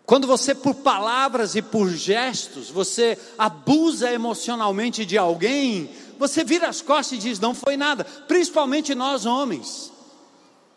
[0.08, 6.82] Quando você, por palavras e por gestos, você abusa emocionalmente de alguém, você vira as
[6.82, 9.92] costas e diz: não foi nada, principalmente nós homens.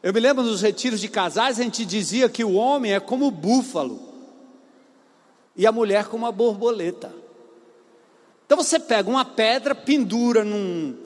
[0.03, 3.29] Eu me lembro dos retiros de casais, a gente dizia que o homem é como
[3.29, 4.01] o búfalo
[5.55, 7.15] e a mulher como a borboleta.
[8.47, 10.97] Então você pega uma pedra, pendura num,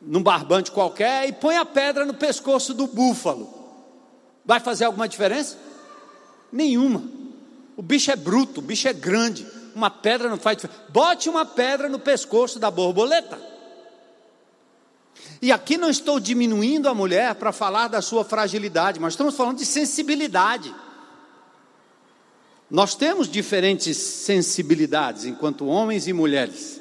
[0.00, 3.52] num barbante qualquer e põe a pedra no pescoço do búfalo.
[4.44, 5.66] Vai fazer alguma diferença?
[6.50, 7.02] Nenhuma.
[7.76, 9.46] O bicho é bruto, o bicho é grande.
[9.74, 10.82] Uma pedra não faz diferença.
[10.88, 13.38] Bote uma pedra no pescoço da borboleta.
[15.40, 19.58] E aqui não estou diminuindo a mulher para falar da sua fragilidade, mas estamos falando
[19.58, 20.74] de sensibilidade.
[22.70, 26.77] Nós temos diferentes sensibilidades enquanto homens e mulheres.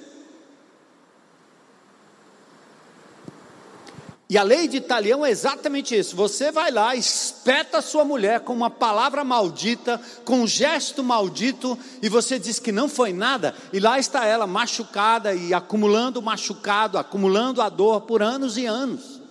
[4.29, 6.13] E a lei de Italião é exatamente isso.
[6.15, 11.79] Você vai lá, espeta a sua mulher com uma palavra maldita, com um gesto maldito,
[12.01, 16.97] e você diz que não foi nada, e lá está ela machucada e acumulando machucado,
[16.97, 19.21] acumulando a dor por anos e anos.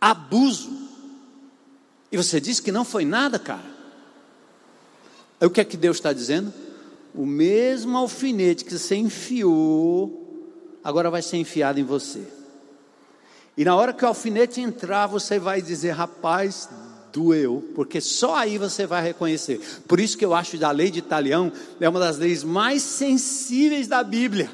[0.00, 0.70] Abuso.
[2.10, 3.74] E você diz que não foi nada, cara.
[5.40, 6.52] Aí o que é que Deus está dizendo?
[7.14, 10.42] O mesmo alfinete que você enfiou,
[10.82, 12.26] agora vai ser enfiado em você.
[13.56, 16.68] E na hora que o alfinete entrar, você vai dizer: rapaz,
[17.12, 19.60] doeu, porque só aí você vai reconhecer.
[19.86, 22.82] Por isso que eu acho que a lei de Italião é uma das leis mais
[22.82, 24.50] sensíveis da Bíblia.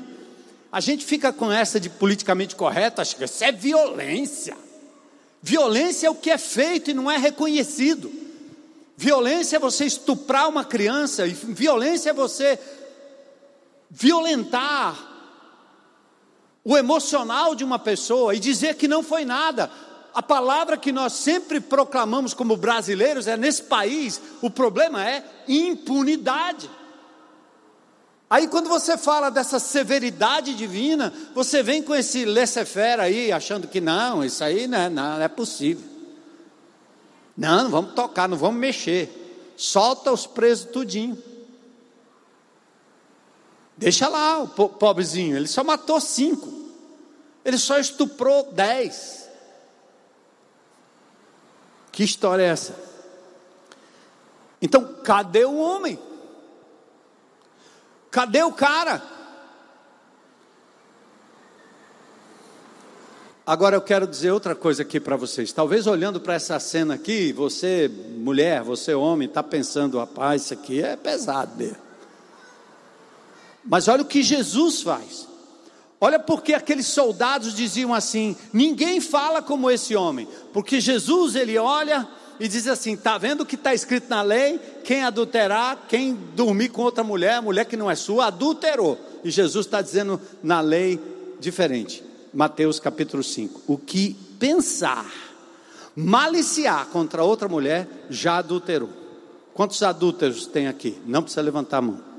[0.71, 4.57] A gente fica com essa de politicamente correto, acha que isso é violência.
[5.43, 8.13] Violência é o que é feito e não é reconhecido.
[8.97, 12.59] Violência é você estuprar uma criança, violência é você
[13.91, 15.10] violentar
[16.65, 19.71] o emocional de uma pessoa e dizer que não foi nada.
[20.13, 26.71] A palavra que nós sempre proclamamos como brasileiros é: nesse país, o problema é impunidade.
[28.29, 33.81] Aí, quando você fala dessa severidade divina, você vem com esse laissez-faire aí, achando que
[33.81, 35.85] não, isso aí não é, não é possível.
[37.37, 39.53] Não, não vamos tocar, não vamos mexer.
[39.57, 41.19] Solta os presos tudinho.
[43.81, 46.53] Deixa lá o pobrezinho, ele só matou cinco.
[47.43, 49.27] Ele só estuprou dez.
[51.91, 52.75] Que história é essa?
[54.61, 55.99] Então, cadê o homem?
[58.11, 59.03] Cadê o cara?
[63.47, 65.55] Agora eu quero dizer outra coisa aqui para vocês.
[65.55, 70.83] Talvez olhando para essa cena aqui, você, mulher, você, homem, está pensando, rapaz, isso aqui
[70.83, 71.90] é pesado mesmo.
[73.65, 75.29] Mas olha o que Jesus faz.
[76.01, 82.09] Olha porque aqueles soldados diziam assim: ninguém fala como esse homem, porque Jesus ele olha
[82.39, 84.59] e diz assim: está vendo o que está escrito na lei?
[84.83, 88.99] Quem adulterar, quem dormir com outra mulher, mulher que não é sua, adulterou.
[89.23, 90.99] E Jesus está dizendo na lei
[91.39, 92.03] diferente.
[92.33, 95.13] Mateus capítulo 5: o que pensar,
[95.95, 98.89] maliciar contra outra mulher, já adulterou.
[99.53, 100.97] Quantos adúlteros tem aqui?
[101.05, 102.10] Não precisa levantar a mão.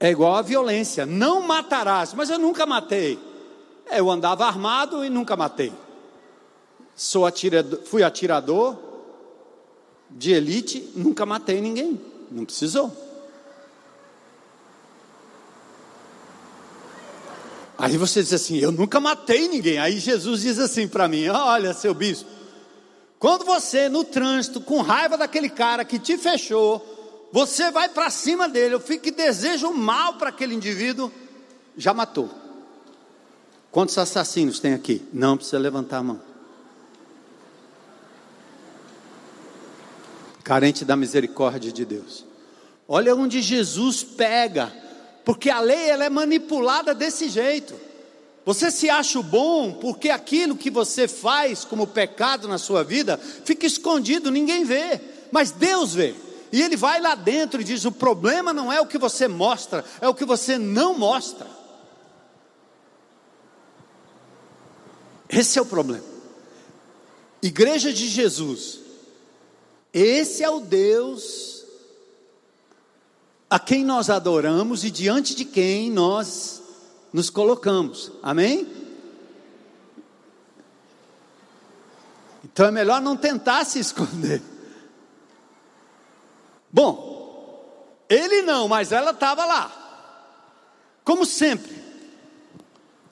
[0.00, 1.04] É igual a violência.
[1.04, 3.18] Não matarás, mas eu nunca matei.
[3.92, 5.72] Eu andava armado e nunca matei.
[6.96, 8.78] Sou atirador, fui atirador
[10.10, 12.00] de elite, nunca matei ninguém.
[12.30, 12.90] Não precisou.
[17.76, 19.78] Aí você diz assim: Eu nunca matei ninguém.
[19.78, 22.28] Aí Jesus diz assim para mim: Olha, seu bispo,
[23.18, 26.99] quando você no trânsito, com raiva daquele cara que te fechou,
[27.32, 31.10] você vai para cima dele, eu fico que desejo mal para aquele indivíduo,
[31.76, 32.28] já matou.
[33.70, 35.02] Quantos assassinos tem aqui?
[35.12, 36.20] Não precisa levantar a mão.
[40.42, 42.24] Carente da misericórdia de Deus.
[42.88, 44.72] Olha onde Jesus pega,
[45.24, 47.74] porque a lei ela é manipulada desse jeito.
[48.44, 53.64] Você se acha bom porque aquilo que você faz como pecado na sua vida fica
[53.64, 55.00] escondido, ninguém vê,
[55.30, 56.16] mas Deus vê.
[56.52, 59.84] E ele vai lá dentro e diz: o problema não é o que você mostra,
[60.00, 61.46] é o que você não mostra.
[65.28, 66.04] Esse é o problema.
[67.40, 68.80] Igreja de Jesus,
[69.92, 71.64] esse é o Deus
[73.48, 76.62] a quem nós adoramos e diante de quem nós
[77.12, 78.66] nos colocamos, amém?
[82.44, 84.42] Então é melhor não tentar se esconder.
[86.72, 89.80] Bom, ele não, mas ela estava lá.
[91.04, 91.76] Como sempre,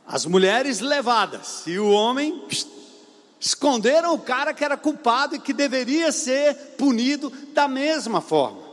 [0.07, 2.45] as mulheres levadas e o homem
[3.41, 8.69] esconderam o cara que era culpado e que deveria ser punido da mesma forma.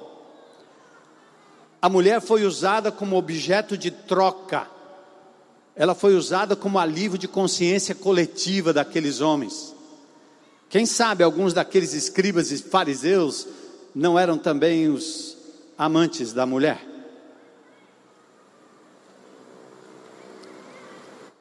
[1.82, 4.68] A mulher foi usada como objeto de troca,
[5.76, 9.76] ela foi usada como alívio de consciência coletiva daqueles homens.
[10.70, 13.48] Quem sabe alguns daqueles escribas e fariseus
[13.96, 15.38] não eram também os
[15.78, 16.86] amantes da mulher?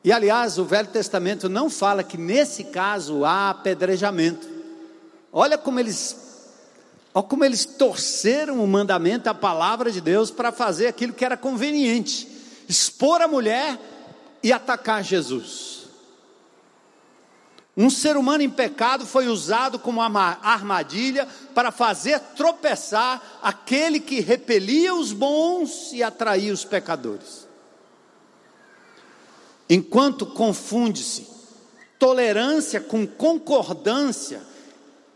[0.05, 4.47] E aliás, o Velho Testamento não fala que nesse caso há apedrejamento.
[5.33, 6.23] Olha como eles
[7.15, 11.37] Olha como eles torceram o mandamento, a palavra de Deus, para fazer aquilo que era
[11.37, 12.29] conveniente:
[12.69, 13.79] expor a mulher
[14.43, 15.84] e atacar Jesus.
[17.77, 24.95] Um ser humano em pecado foi usado como armadilha para fazer tropeçar aquele que repelia
[24.95, 27.49] os bons e atraía os pecadores.
[29.69, 31.27] Enquanto confunde-se
[31.99, 34.41] tolerância com concordância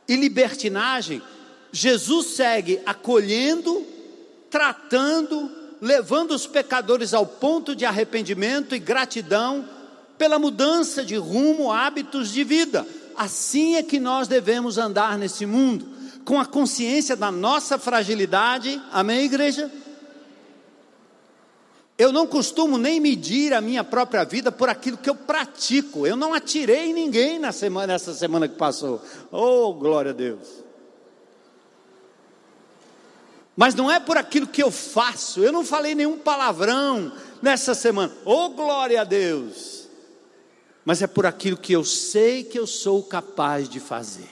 [0.09, 1.23] e libertinagem,
[1.71, 3.87] Jesus segue acolhendo,
[4.51, 5.49] tratando,
[5.81, 9.78] levando os pecadores ao ponto de arrependimento e gratidão
[10.19, 12.87] pela mudança de rumo, hábitos de vida.
[13.17, 15.87] Assim é que nós devemos andar nesse mundo,
[16.25, 18.81] com a consciência da nossa fragilidade.
[18.93, 19.71] Amém, igreja?
[21.97, 26.07] Eu não costumo nem medir a minha própria vida por aquilo que eu pratico.
[26.07, 29.03] Eu não atirei ninguém na semana, nessa semana que passou.
[29.33, 30.47] Oh, glória a Deus.
[33.57, 35.43] Mas não é por aquilo que eu faço.
[35.43, 37.11] Eu não falei nenhum palavrão
[37.43, 38.13] nessa semana.
[38.25, 39.78] Oh, glória a Deus.
[40.89, 44.31] Mas é por aquilo que eu sei que eu sou capaz de fazer.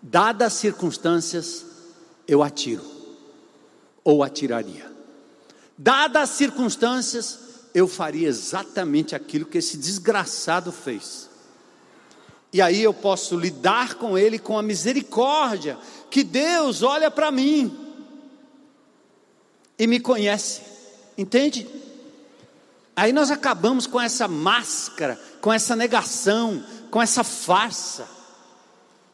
[0.00, 1.66] Dadas as circunstâncias,
[2.28, 2.84] eu atiro.
[4.04, 4.88] Ou atiraria.
[5.76, 7.36] Dadas as circunstâncias,
[7.74, 11.28] eu faria exatamente aquilo que esse desgraçado fez.
[12.52, 15.76] E aí eu posso lidar com ele com a misericórdia
[16.12, 17.76] que Deus olha para mim
[19.76, 20.62] e me conhece,
[21.18, 21.87] entende?
[22.98, 28.08] Aí nós acabamos com essa máscara, com essa negação, com essa farsa,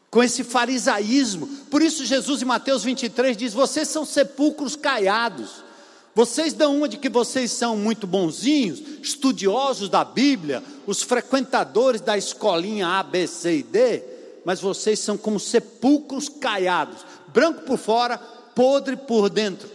[0.09, 1.45] com esse farisaísmo.
[1.69, 5.63] Por isso, Jesus em Mateus 23 diz: Vocês são sepulcros caiados.
[6.15, 12.17] Vocês dão uma de que vocês são muito bonzinhos, estudiosos da Bíblia, os frequentadores da
[12.17, 14.01] escolinha A, B, C e D,
[14.43, 19.74] mas vocês são como sepulcros caiados, branco por fora, podre por dentro.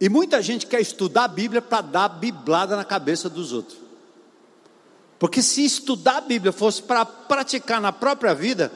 [0.00, 3.78] E muita gente quer estudar a Bíblia para dar biblada na cabeça dos outros.
[5.18, 8.72] Porque se estudar a Bíblia fosse para praticar na própria vida,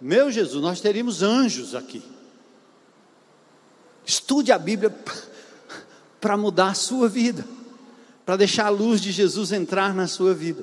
[0.00, 2.02] meu Jesus, nós teríamos anjos aqui.
[4.06, 4.94] Estude a Bíblia
[6.20, 7.44] para mudar a sua vida
[8.24, 10.62] para deixar a luz de Jesus entrar na sua vida.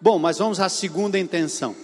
[0.00, 1.74] Bom, mas vamos à segunda intenção.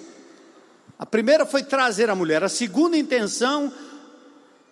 [0.98, 3.72] A primeira foi trazer a mulher, a segunda intenção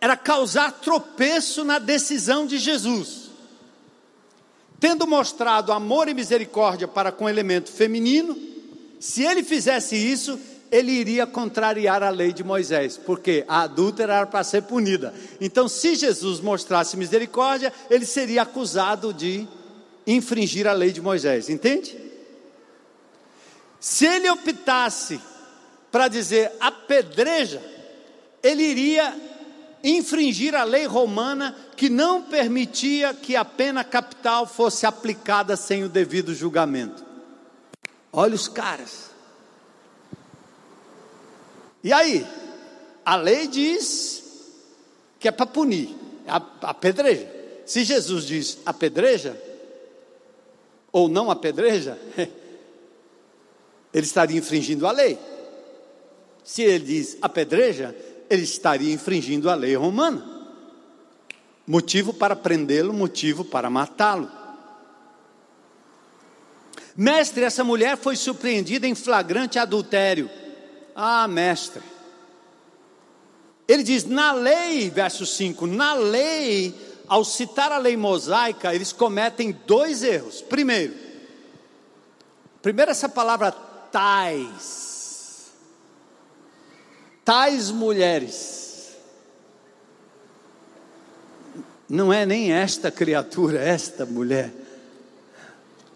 [0.01, 3.29] era causar tropeço na decisão de Jesus.
[4.81, 8.39] Tendo mostrado amor e misericórdia para com o elemento feminino,
[9.01, 10.39] se ele fizesse isso,
[10.71, 15.13] ele iria contrariar a lei de Moisés, porque a adúltera era para ser punida.
[15.41, 19.49] Então, se Jesus mostrasse misericórdia, ele seria acusado de
[20.07, 21.97] infringir a lei de Moisés, entende?
[23.81, 25.21] Se ele optasse
[25.91, 27.63] para dizer apedreja,
[28.43, 29.15] ele iria
[29.83, 35.89] infringir a lei romana que não permitia que a pena capital fosse aplicada sem o
[35.89, 37.05] devido julgamento.
[38.13, 39.11] Olha os caras.
[41.83, 42.27] E aí?
[43.05, 44.25] A lei diz
[45.19, 45.95] que é para punir,
[46.63, 47.29] apedreja.
[47.65, 49.41] Se Jesus diz apedreja,
[50.93, 51.99] ou não apedreja,
[53.93, 55.19] ele estaria infringindo a lei.
[56.43, 57.95] Se ele diz apedreja,
[58.29, 60.25] ele estaria infringindo a lei romana.
[61.67, 64.31] Motivo para prendê-lo, motivo para matá-lo.
[66.97, 70.29] Mestre, essa mulher foi surpreendida em flagrante adultério.
[70.97, 71.83] Ah, mestre.
[73.69, 76.75] Ele diz: na lei, verso 5, na lei
[77.07, 80.43] ao citar a lei mosaica, eles cometem dois erros.
[80.43, 80.95] Primeiro,
[82.61, 84.88] primeiro essa palavra tais,
[87.29, 88.97] tais mulheres,
[91.87, 94.51] não é nem esta criatura, esta mulher,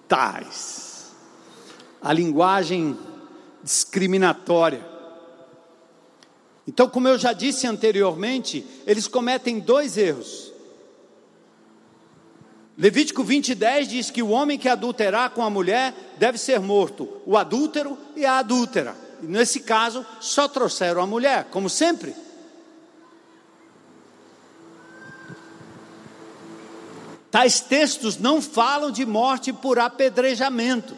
[0.07, 1.11] tais,
[2.03, 2.99] a linguagem
[3.65, 4.87] discriminatória.
[6.69, 10.53] Então, como eu já disse anteriormente, eles cometem dois erros.
[12.77, 17.23] Levítico 20, 10 diz que o homem que adulterar com a mulher deve ser morto,
[17.25, 19.02] o adúltero e a adúltera.
[19.23, 22.15] Nesse caso, só trouxeram a mulher, como sempre.
[27.31, 30.97] Tais textos não falam de morte por apedrejamento.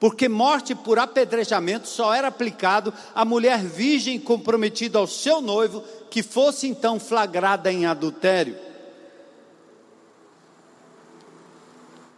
[0.00, 6.22] porque morte por apedrejamento só era aplicado à mulher virgem comprometida ao seu noivo, que
[6.22, 8.56] fosse então flagrada em adultério.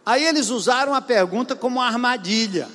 [0.05, 2.69] Aí eles usaram a pergunta como armadilha.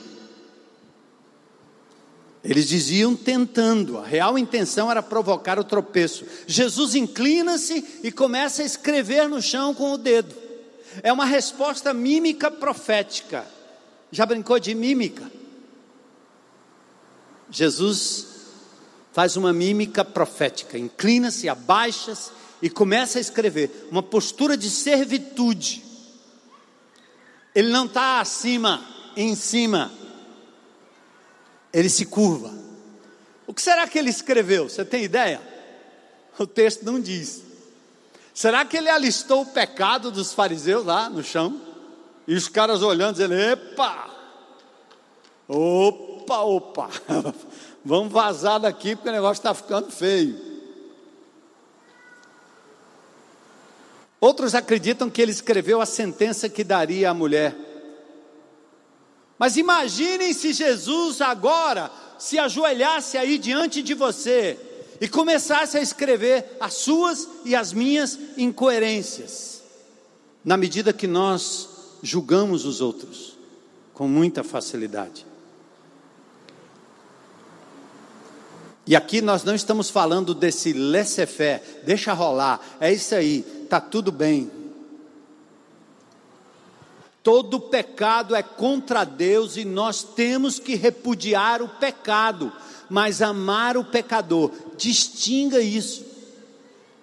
[2.42, 6.24] Eles diziam tentando, a real intenção era provocar o tropeço.
[6.46, 10.34] Jesus inclina-se e começa a escrever no chão com o dedo.
[11.02, 13.46] É uma resposta mímica profética.
[14.10, 15.30] Já brincou de mímica?
[17.50, 18.26] Jesus
[19.12, 22.30] faz uma mímica profética, inclina-se, abaixa-se
[22.60, 25.82] e começa a escrever, uma postura de servitude.
[27.54, 28.84] Ele não está acima,
[29.16, 29.90] em cima,
[31.72, 32.52] ele se curva.
[33.46, 34.68] O que será que ele escreveu?
[34.68, 35.40] Você tem ideia?
[36.38, 37.42] O texto não diz.
[38.34, 41.60] Será que ele alistou o pecado dos fariseus lá no chão?
[42.26, 44.10] E os caras olhando, dizendo: Epa!
[45.48, 46.90] Opa, opa!
[47.84, 50.38] Vamos vazar daqui porque o negócio está ficando feio.
[54.20, 57.56] Outros acreditam que ele escreveu a sentença que daria à mulher.
[59.38, 64.58] Mas imaginem se Jesus agora se ajoelhasse aí diante de você
[65.00, 69.62] e começasse a escrever as suas e as minhas incoerências,
[70.44, 71.68] na medida que nós
[72.02, 73.36] julgamos os outros
[73.94, 75.26] com muita facilidade.
[78.86, 84.10] E aqui nós não estamos falando desse laissez-faire, deixa rolar, é isso aí, está tudo
[84.10, 84.50] bem.
[87.22, 92.52] Todo pecado é contra Deus e nós temos que repudiar o pecado,
[92.88, 94.50] mas amar o pecador.
[94.76, 96.06] Distinga isso.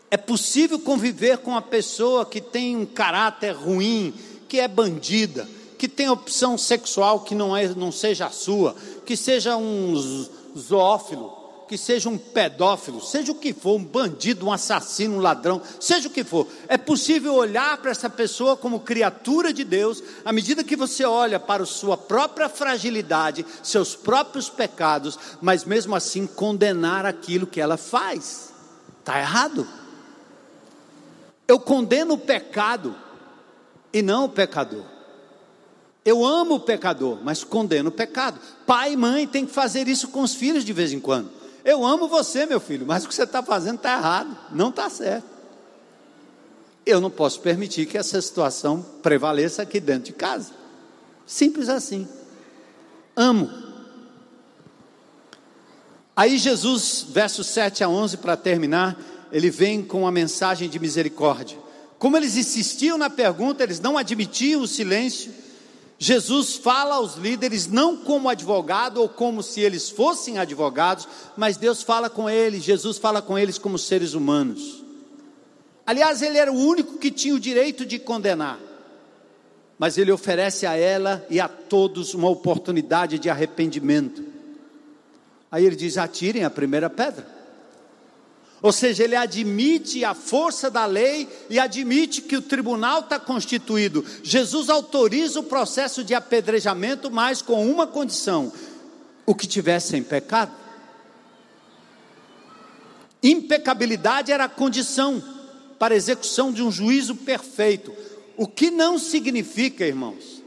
[0.10, 4.14] É possível conviver com uma pessoa que tem um caráter ruim,
[4.48, 5.48] que é bandida,
[5.78, 10.26] que tem opção sexual que não, é, não seja a sua, que seja um
[10.58, 15.62] zoófilo, que seja um pedófilo, seja o que for, um bandido, um assassino, um ladrão,
[15.80, 20.32] seja o que for, é possível olhar para essa pessoa como criatura de Deus, à
[20.32, 26.28] medida que você olha para a sua própria fragilidade, seus próprios pecados, mas mesmo assim
[26.28, 28.54] condenar aquilo que ela faz.
[29.00, 29.68] Está errado.
[31.48, 32.96] Eu condeno o pecado
[33.94, 34.84] e não o pecador.
[36.04, 38.40] Eu amo o pecador, mas condeno o pecado.
[38.68, 41.35] Pai e mãe têm que fazer isso com os filhos de vez em quando.
[41.66, 44.88] Eu amo você, meu filho, mas o que você está fazendo está errado, não está
[44.88, 45.28] certo.
[46.86, 50.54] Eu não posso permitir que essa situação prevaleça aqui dentro de casa.
[51.26, 52.08] Simples assim.
[53.16, 53.50] Amo.
[56.16, 58.96] Aí Jesus, versos 7 a 11, para terminar,
[59.32, 61.58] ele vem com uma mensagem de misericórdia.
[61.98, 65.34] Como eles insistiam na pergunta, eles não admitiam o silêncio,
[65.98, 71.82] Jesus fala aos líderes não como advogado ou como se eles fossem advogados, mas Deus
[71.82, 74.84] fala com eles, Jesus fala com eles como seres humanos.
[75.86, 78.60] Aliás, ele era o único que tinha o direito de condenar,
[79.78, 84.24] mas ele oferece a ela e a todos uma oportunidade de arrependimento.
[85.52, 87.35] Aí ele diz: atirem a primeira pedra.
[88.66, 94.04] Ou seja, ele admite a força da lei e admite que o tribunal está constituído.
[94.24, 98.52] Jesus autoriza o processo de apedrejamento, mas com uma condição:
[99.24, 100.52] o que tivesse em pecado.
[103.22, 105.24] Impecabilidade era a condição
[105.78, 107.94] para execução de um juízo perfeito.
[108.36, 110.42] O que não significa, irmãos,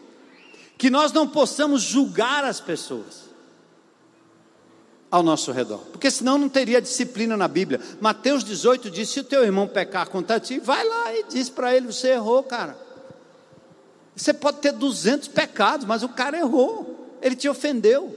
[0.77, 3.28] que nós não possamos julgar as pessoas
[5.11, 7.81] ao nosso redor, porque senão não teria disciplina na Bíblia.
[8.01, 11.75] Mateus 18 diz: se o teu irmão pecar contra ti, vai lá e diz para
[11.75, 12.77] ele: você errou, cara.
[14.15, 18.15] Você pode ter 200 pecados, mas o cara errou, ele te ofendeu.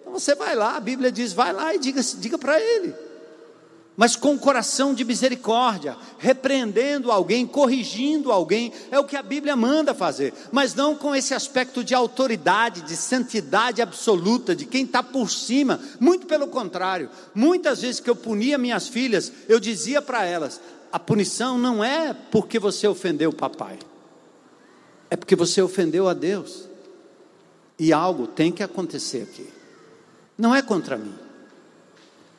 [0.00, 3.09] Então você vai lá, a Bíblia diz: vai lá e diga, diga para ele
[4.00, 9.92] mas com coração de misericórdia, repreendendo alguém, corrigindo alguém, é o que a Bíblia manda
[9.92, 15.30] fazer, mas não com esse aspecto de autoridade, de santidade absoluta, de quem está por
[15.30, 17.10] cima, muito pelo contrário.
[17.34, 22.14] Muitas vezes que eu punia minhas filhas, eu dizia para elas: a punição não é
[22.14, 23.78] porque você ofendeu o papai,
[25.10, 26.70] é porque você ofendeu a Deus,
[27.78, 29.46] e algo tem que acontecer aqui,
[30.38, 31.29] não é contra mim.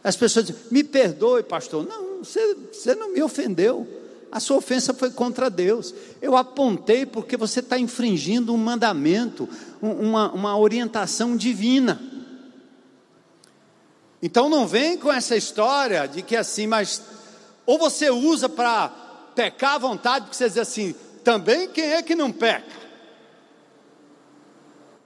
[0.04, 1.88] As pessoas dizem, me perdoe, pastor.
[1.88, 3.88] Não, você, você não me ofendeu.
[4.32, 5.94] A sua ofensa foi contra Deus.
[6.22, 9.48] Eu apontei porque você está infringindo um mandamento,
[9.82, 12.02] uma, uma orientação divina.
[14.22, 17.02] Então não vem com essa história de que assim, mas
[17.66, 18.90] ou você usa para
[19.36, 22.82] pecar à vontade, porque você diz assim, também quem é que não peca?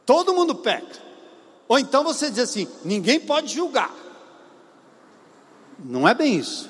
[0.06, 1.04] Todo mundo peca.
[1.68, 3.94] Ou então você diz assim: ninguém pode julgar.
[5.84, 6.70] Não é bem isso.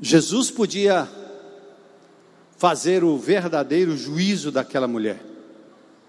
[0.00, 1.08] Jesus podia
[2.56, 5.20] fazer o verdadeiro juízo daquela mulher,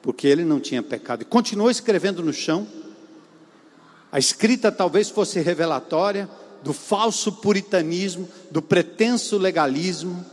[0.02, 1.22] porque ele não tinha pecado.
[1.22, 2.68] E continuou escrevendo no chão.
[4.12, 6.30] A escrita talvez fosse revelatória
[6.64, 10.26] do falso puritanismo, do pretenso legalismo.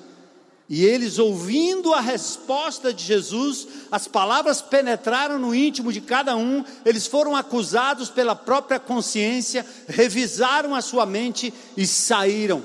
[0.68, 6.64] E eles, ouvindo a resposta de Jesus, as palavras penetraram no íntimo de cada um,
[6.84, 12.64] eles foram acusados pela própria consciência, revisaram a sua mente e saíram.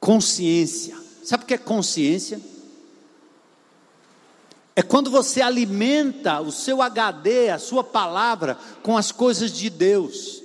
[0.00, 0.96] Consciência.
[1.22, 2.40] Sabe o que é consciência?
[4.74, 10.41] É quando você alimenta o seu HD, a sua palavra, com as coisas de Deus.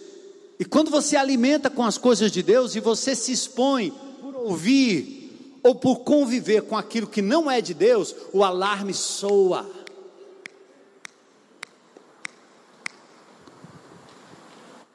[0.60, 3.92] E quando você alimenta com as coisas de Deus e você se expõe
[4.22, 9.70] por ouvir ou por conviver com aquilo que não é de Deus, o alarme soa.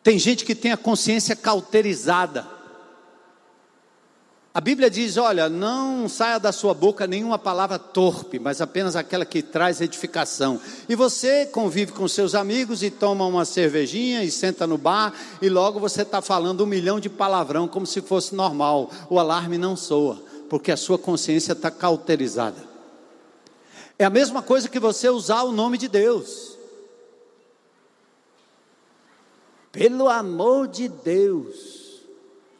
[0.02, 2.61] Tem gente que tem a consciência cauterizada.
[4.54, 9.24] A Bíblia diz: olha, não saia da sua boca nenhuma palavra torpe, mas apenas aquela
[9.24, 10.60] que traz edificação.
[10.88, 15.48] E você convive com seus amigos e toma uma cervejinha e senta no bar, e
[15.48, 18.90] logo você está falando um milhão de palavrão como se fosse normal.
[19.08, 22.70] O alarme não soa, porque a sua consciência está cauterizada.
[23.98, 26.58] É a mesma coisa que você usar o nome de Deus.
[29.70, 31.81] Pelo amor de Deus.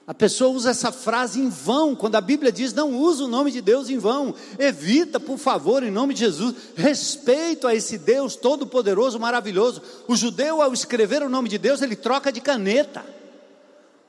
[0.05, 3.53] A pessoa usa essa frase em vão, quando a Bíblia diz não usa o nome
[3.53, 4.35] de Deus em vão.
[4.59, 9.81] Evita, por favor, em nome de Jesus, respeito a esse Deus todo-poderoso, maravilhoso.
[10.09, 13.05] O judeu, ao escrever o nome de Deus, ele troca de caneta.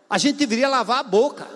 [0.10, 1.48] A gente deveria lavar a boca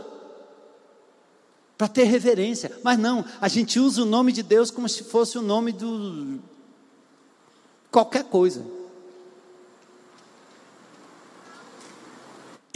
[1.76, 5.38] para ter reverência, mas não, a gente usa o nome de Deus como se fosse
[5.38, 6.40] o nome do
[7.92, 8.77] qualquer coisa.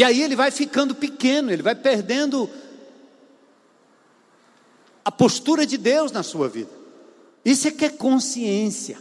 [0.01, 2.49] E aí ele vai ficando pequeno, ele vai perdendo
[5.05, 6.71] a postura de Deus na sua vida.
[7.45, 8.97] Isso é que é consciência.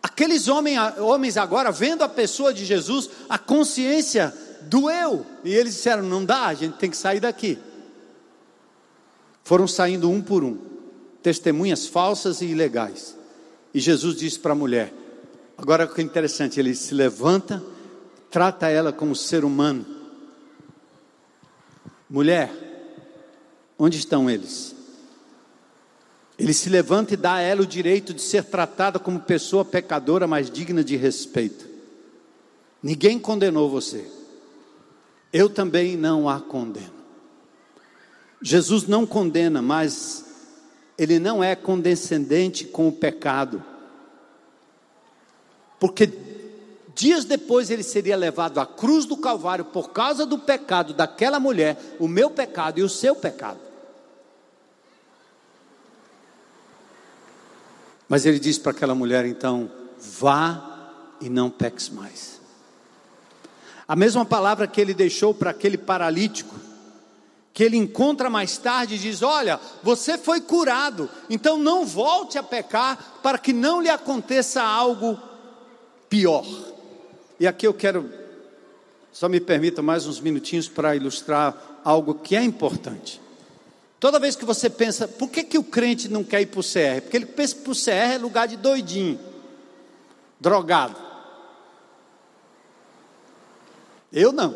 [0.00, 4.32] Aqueles homens, homens agora, vendo a pessoa de Jesus, a consciência
[4.62, 5.26] doeu.
[5.42, 7.58] E eles disseram: não dá, a gente tem que sair daqui.
[9.42, 10.56] Foram saindo um por um,
[11.20, 13.16] testemunhas falsas e ilegais.
[13.74, 14.94] E Jesus disse para a mulher:
[15.58, 17.60] agora o que é interessante, ele se levanta,
[18.30, 19.95] trata ela como ser humano
[22.08, 22.52] Mulher,
[23.78, 24.74] onde estão eles?
[26.38, 30.26] Ele se levanta e dá a ela o direito de ser tratada como pessoa pecadora,
[30.26, 31.66] mas digna de respeito.
[32.82, 34.06] Ninguém condenou você.
[35.32, 36.94] Eu também não a condeno.
[38.40, 40.24] Jesus não condena, mas
[40.98, 43.62] ele não é condescendente com o pecado.
[45.80, 46.06] Porque
[46.96, 51.76] Dias depois ele seria levado à cruz do Calvário por causa do pecado daquela mulher,
[52.00, 53.60] o meu pecado e o seu pecado.
[58.08, 59.70] Mas ele disse para aquela mulher então:
[60.00, 62.40] vá e não peques mais.
[63.86, 66.54] A mesma palavra que ele deixou para aquele paralítico,
[67.52, 72.42] que ele encontra mais tarde e diz: Olha, você foi curado, então não volte a
[72.42, 75.20] pecar para que não lhe aconteça algo
[76.08, 76.42] pior.
[77.38, 78.10] E aqui eu quero,
[79.12, 83.20] só me permita mais uns minutinhos para ilustrar algo que é importante.
[83.98, 86.62] Toda vez que você pensa, por que, que o crente não quer ir para o
[86.62, 87.02] CR?
[87.02, 89.18] Porque ele pensa que o CR é lugar de doidinho,
[90.40, 90.96] drogado.
[94.12, 94.54] Eu não.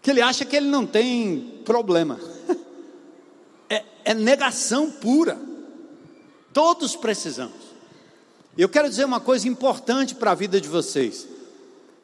[0.00, 2.18] Que ele acha que ele não tem problema.
[3.70, 5.38] É, é negação pura.
[6.52, 7.61] Todos precisamos.
[8.56, 11.26] Eu quero dizer uma coisa importante para a vida de vocês.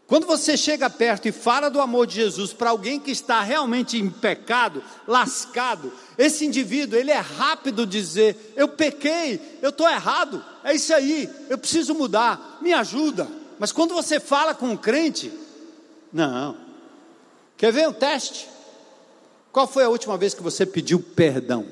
[0.06, 3.98] Quando você chega perto e fala do amor de Jesus para alguém que está realmente
[3.98, 10.74] em pecado, lascado, esse indivíduo, ele é rápido dizer: Eu pequei, eu estou errado, é
[10.74, 13.28] isso aí, eu preciso mudar, me ajuda.
[13.58, 15.30] Mas quando você fala com um crente,
[16.10, 16.56] não.
[17.58, 18.48] Quer ver um teste?
[19.52, 21.66] Qual foi a última vez que você pediu perdão?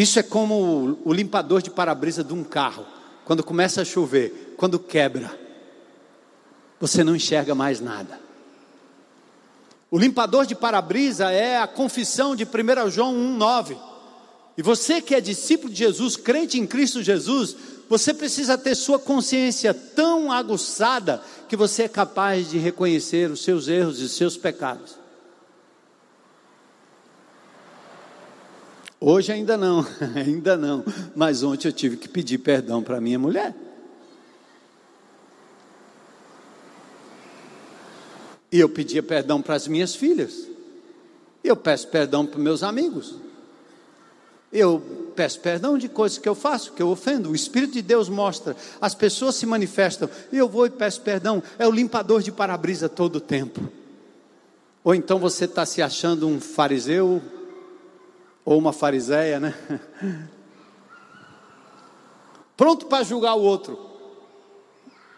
[0.00, 2.86] Isso é como o limpador de para-brisa de um carro.
[3.22, 5.38] Quando começa a chover, quando quebra,
[6.80, 8.18] você não enxerga mais nada.
[9.90, 13.76] O limpador de para-brisa é a confissão de 1 João 1,9.
[14.56, 17.54] E você que é discípulo de Jesus, crente em Cristo Jesus,
[17.86, 23.68] você precisa ter sua consciência tão aguçada que você é capaz de reconhecer os seus
[23.68, 24.98] erros e os seus pecados.
[29.00, 30.84] Hoje ainda não, ainda não.
[31.16, 33.54] Mas ontem eu tive que pedir perdão para minha mulher.
[38.52, 40.46] E eu pedia perdão para as minhas filhas.
[41.42, 43.14] Eu peço perdão para meus amigos.
[44.52, 47.30] Eu peço perdão de coisas que eu faço, que eu ofendo.
[47.30, 51.42] O Espírito de Deus mostra, as pessoas se manifestam, e eu vou e peço perdão.
[51.58, 53.60] É o limpador de para-brisa todo o tempo.
[54.82, 57.22] Ou então você está se achando um fariseu,
[58.44, 59.54] ou uma fariseia, né?
[62.56, 63.78] Pronto para julgar o outro,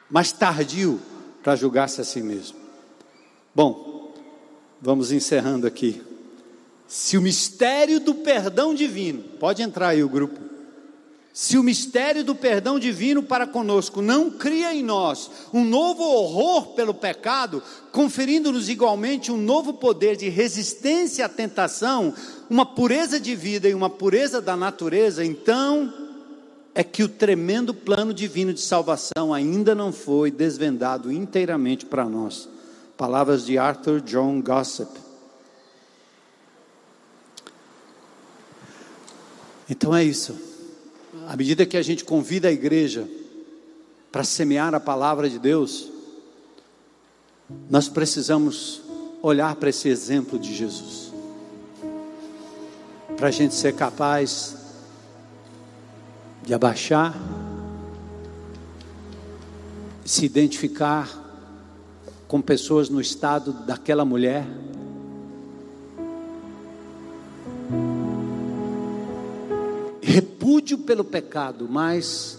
[0.08, 1.00] mas tardio
[1.42, 2.58] para julgar-se a si mesmo.
[3.54, 4.14] Bom,
[4.80, 6.02] vamos encerrando aqui.
[6.86, 10.51] Se o mistério do perdão divino, pode entrar aí o grupo.
[11.32, 16.74] Se o mistério do perdão divino para conosco não cria em nós um novo horror
[16.74, 22.12] pelo pecado, conferindo-nos igualmente um novo poder de resistência à tentação,
[22.50, 25.90] uma pureza de vida e uma pureza da natureza, então
[26.74, 32.46] é que o tremendo plano divino de salvação ainda não foi desvendado inteiramente para nós.
[32.94, 34.90] Palavras de Arthur John Gossip.
[39.68, 40.51] Então é isso.
[41.32, 43.08] À medida que a gente convida a igreja
[44.12, 45.90] para semear a palavra de Deus,
[47.70, 48.82] nós precisamos
[49.22, 51.10] olhar para esse exemplo de Jesus,
[53.16, 54.58] para a gente ser capaz
[56.42, 57.18] de abaixar,
[60.04, 61.08] se identificar
[62.28, 64.46] com pessoas no estado daquela mulher
[70.42, 72.36] repúdio pelo pecado, mas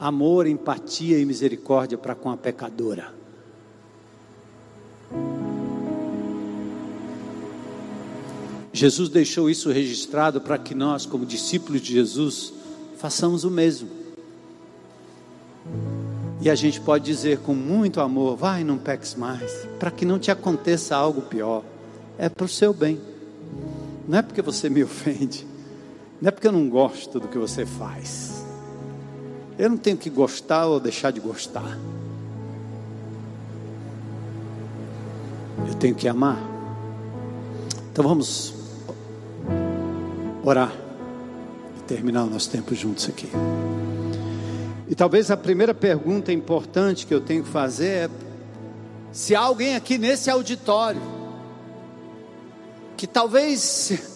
[0.00, 3.12] amor, empatia e misericórdia para com a pecadora.
[8.72, 12.50] Jesus deixou isso registrado para que nós, como discípulos de Jesus,
[12.96, 13.90] façamos o mesmo.
[16.40, 20.18] E a gente pode dizer com muito amor: vai, não peques mais, para que não
[20.18, 21.62] te aconteça algo pior.
[22.16, 22.98] É para o seu bem,
[24.08, 25.53] não é porque você me ofende.
[26.20, 28.44] Não é porque eu não gosto do que você faz.
[29.58, 31.78] Eu não tenho que gostar ou deixar de gostar.
[35.68, 36.38] Eu tenho que amar.
[37.92, 38.54] Então vamos
[40.42, 40.72] orar
[41.78, 43.28] e terminar o nosso tempo juntos aqui.
[44.88, 48.10] E talvez a primeira pergunta importante que eu tenho que fazer é:
[49.12, 51.00] se há alguém aqui nesse auditório
[52.96, 54.13] que talvez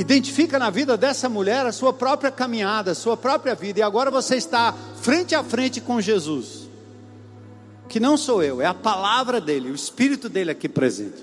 [0.00, 4.10] identifica na vida dessa mulher a sua própria caminhada, a sua própria vida, e agora
[4.10, 6.70] você está frente a frente com Jesus.
[7.86, 11.22] Que não sou eu, é a palavra dele, o espírito dele aqui presente.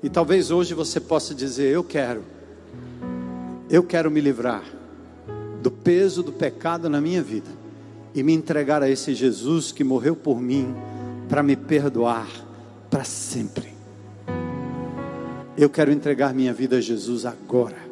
[0.00, 2.22] E talvez hoje você possa dizer: Eu quero,
[3.68, 4.62] eu quero me livrar
[5.60, 7.50] do peso do pecado na minha vida
[8.14, 10.72] e me entregar a esse Jesus que morreu por mim
[11.28, 12.28] para me perdoar
[12.88, 13.74] para sempre.
[15.56, 17.87] Eu quero entregar minha vida a Jesus agora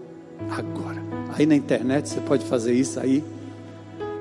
[0.51, 1.03] agora.
[1.35, 3.23] Aí na internet você pode fazer isso aí.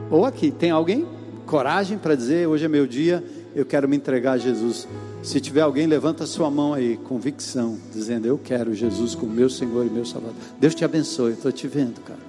[0.10, 1.06] Ou aqui, tem alguém?
[1.46, 3.24] Coragem para dizer: hoje é meu dia,
[3.56, 4.88] eu quero me entregar a Jesus.
[5.24, 9.86] Se tiver alguém, levanta sua mão aí, convicção, dizendo: Eu quero Jesus como meu Senhor
[9.86, 10.36] e meu Salvador.
[10.60, 12.20] Deus te abençoe, estou te vendo, cara.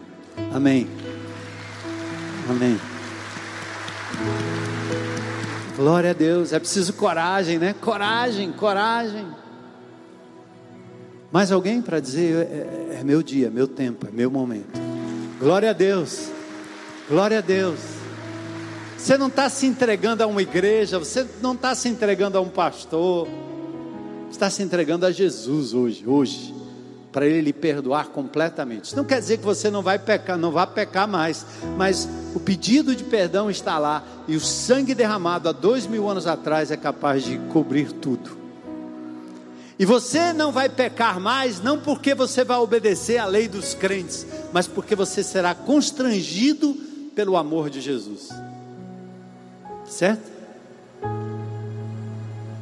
[0.53, 0.87] Amém.
[2.49, 2.79] Amém.
[5.77, 6.53] Glória a Deus.
[6.53, 7.75] É preciso coragem, né?
[7.81, 9.27] Coragem, coragem.
[11.33, 14.81] Mais alguém para dizer: é, é, é meu dia, meu tempo, é meu momento.
[15.39, 16.29] Glória a Deus,
[17.09, 17.79] glória a Deus.
[18.97, 22.49] Você não está se entregando a uma igreja, você não está se entregando a um
[22.49, 23.29] pastor,
[24.31, 26.55] está se entregando a Jesus hoje, hoje,
[27.13, 28.87] para Ele lhe perdoar completamente.
[28.87, 31.47] Isso não quer dizer que você não vai pecar, não vai pecar mais,
[31.77, 36.27] mas o pedido de perdão está lá e o sangue derramado há dois mil anos
[36.27, 38.46] atrás é capaz de cobrir tudo.
[39.79, 44.27] E você não vai pecar mais, não porque você vai obedecer à lei dos crentes,
[44.53, 46.75] mas porque você será constrangido
[47.15, 48.31] pelo amor de Jesus.
[49.85, 50.31] Certo?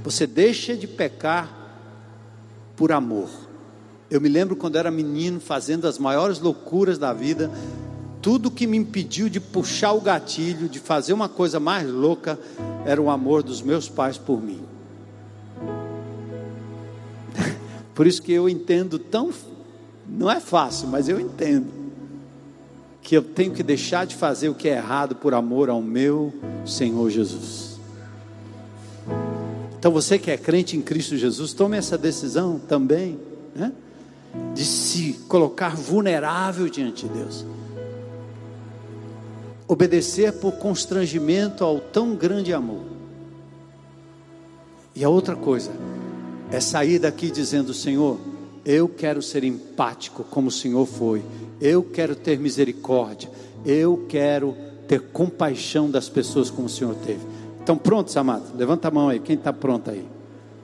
[0.02, 1.48] Você deixa de pecar
[2.76, 3.30] por amor.
[4.10, 7.50] Eu me lembro quando era menino, fazendo as maiores loucuras da vida,
[8.20, 12.38] tudo que me impediu de puxar o gatilho, de fazer uma coisa mais louca,
[12.84, 14.73] era o amor dos meus pais por mim.
[17.94, 19.30] Por isso que eu entendo tão.
[20.08, 21.68] Não é fácil, mas eu entendo.
[23.02, 26.32] Que eu tenho que deixar de fazer o que é errado por amor ao meu
[26.64, 27.78] Senhor Jesus.
[29.78, 33.18] Então você que é crente em Cristo Jesus, tome essa decisão também.
[33.54, 33.72] Né?
[34.54, 37.46] de se colocar vulnerável diante de Deus.
[39.66, 42.84] Obedecer por constrangimento ao tão grande amor.
[44.94, 45.72] E a outra coisa
[46.54, 48.18] é sair daqui dizendo: Senhor,
[48.64, 51.24] eu quero ser empático como o Senhor foi,
[51.60, 53.28] eu quero ter misericórdia,
[53.66, 57.26] eu quero ter compaixão das pessoas como o Senhor teve.
[57.58, 58.52] Estão prontos, amados?
[58.54, 60.06] Levanta a mão aí, quem está pronto aí?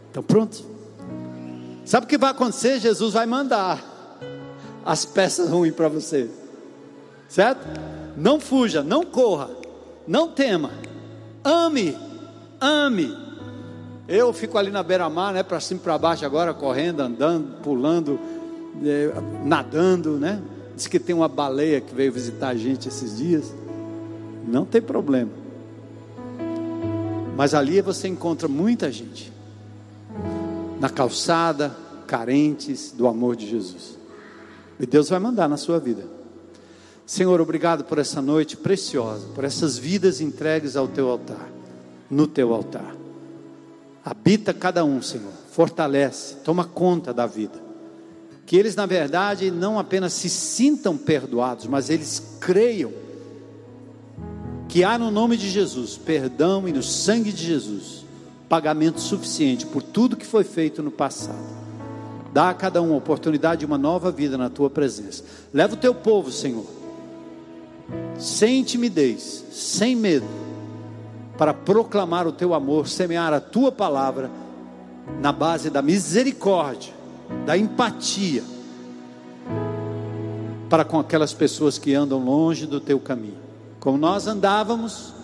[0.06, 0.64] Estão prontos?
[1.84, 2.78] Sabe o que vai acontecer?
[2.78, 3.84] Jesus vai mandar
[4.84, 6.30] as peças ruins para você,
[7.28, 7.66] certo?
[8.16, 9.50] Não fuja, não corra,
[10.06, 10.70] não tema,
[11.42, 11.96] ame,
[12.60, 13.29] ame.
[14.12, 18.18] Eu fico ali na beira-mar, né, para cima e para baixo agora, correndo, andando, pulando,
[18.84, 19.12] eh,
[19.44, 20.42] nadando, né?
[20.74, 23.54] Diz que tem uma baleia que veio visitar a gente esses dias.
[24.48, 25.30] Não tem problema.
[27.36, 29.32] Mas ali você encontra muita gente
[30.80, 31.76] na calçada,
[32.08, 33.96] carentes do amor de Jesus.
[34.80, 36.02] E Deus vai mandar na sua vida.
[37.06, 41.48] Senhor, obrigado por essa noite preciosa, por essas vidas entregues ao teu altar,
[42.10, 42.99] no teu altar.
[44.04, 47.60] Habita cada um, Senhor, fortalece, toma conta da vida.
[48.46, 52.92] Que eles, na verdade, não apenas se sintam perdoados, mas eles creiam
[54.68, 58.04] que há no nome de Jesus perdão e no sangue de Jesus
[58.48, 61.38] pagamento suficiente por tudo que foi feito no passado.
[62.32, 65.24] Dá a cada um a oportunidade de uma nova vida na tua presença.
[65.52, 66.66] Leva o teu povo, Senhor,
[68.18, 70.26] sem timidez, sem medo,
[71.40, 74.30] para proclamar o teu amor, semear a tua palavra
[75.20, 76.92] na base da misericórdia,
[77.46, 78.44] da empatia,
[80.68, 83.40] para com aquelas pessoas que andam longe do teu caminho
[83.80, 85.14] como nós andávamos,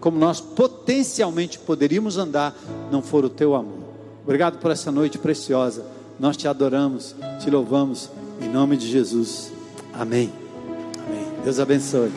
[0.00, 2.56] como nós potencialmente poderíamos andar,
[2.90, 3.90] não for o teu amor.
[4.24, 5.84] Obrigado por essa noite preciosa.
[6.18, 9.52] Nós te adoramos, te louvamos, em nome de Jesus.
[9.92, 10.32] Amém.
[11.06, 11.26] Amém.
[11.44, 12.10] Deus abençoe.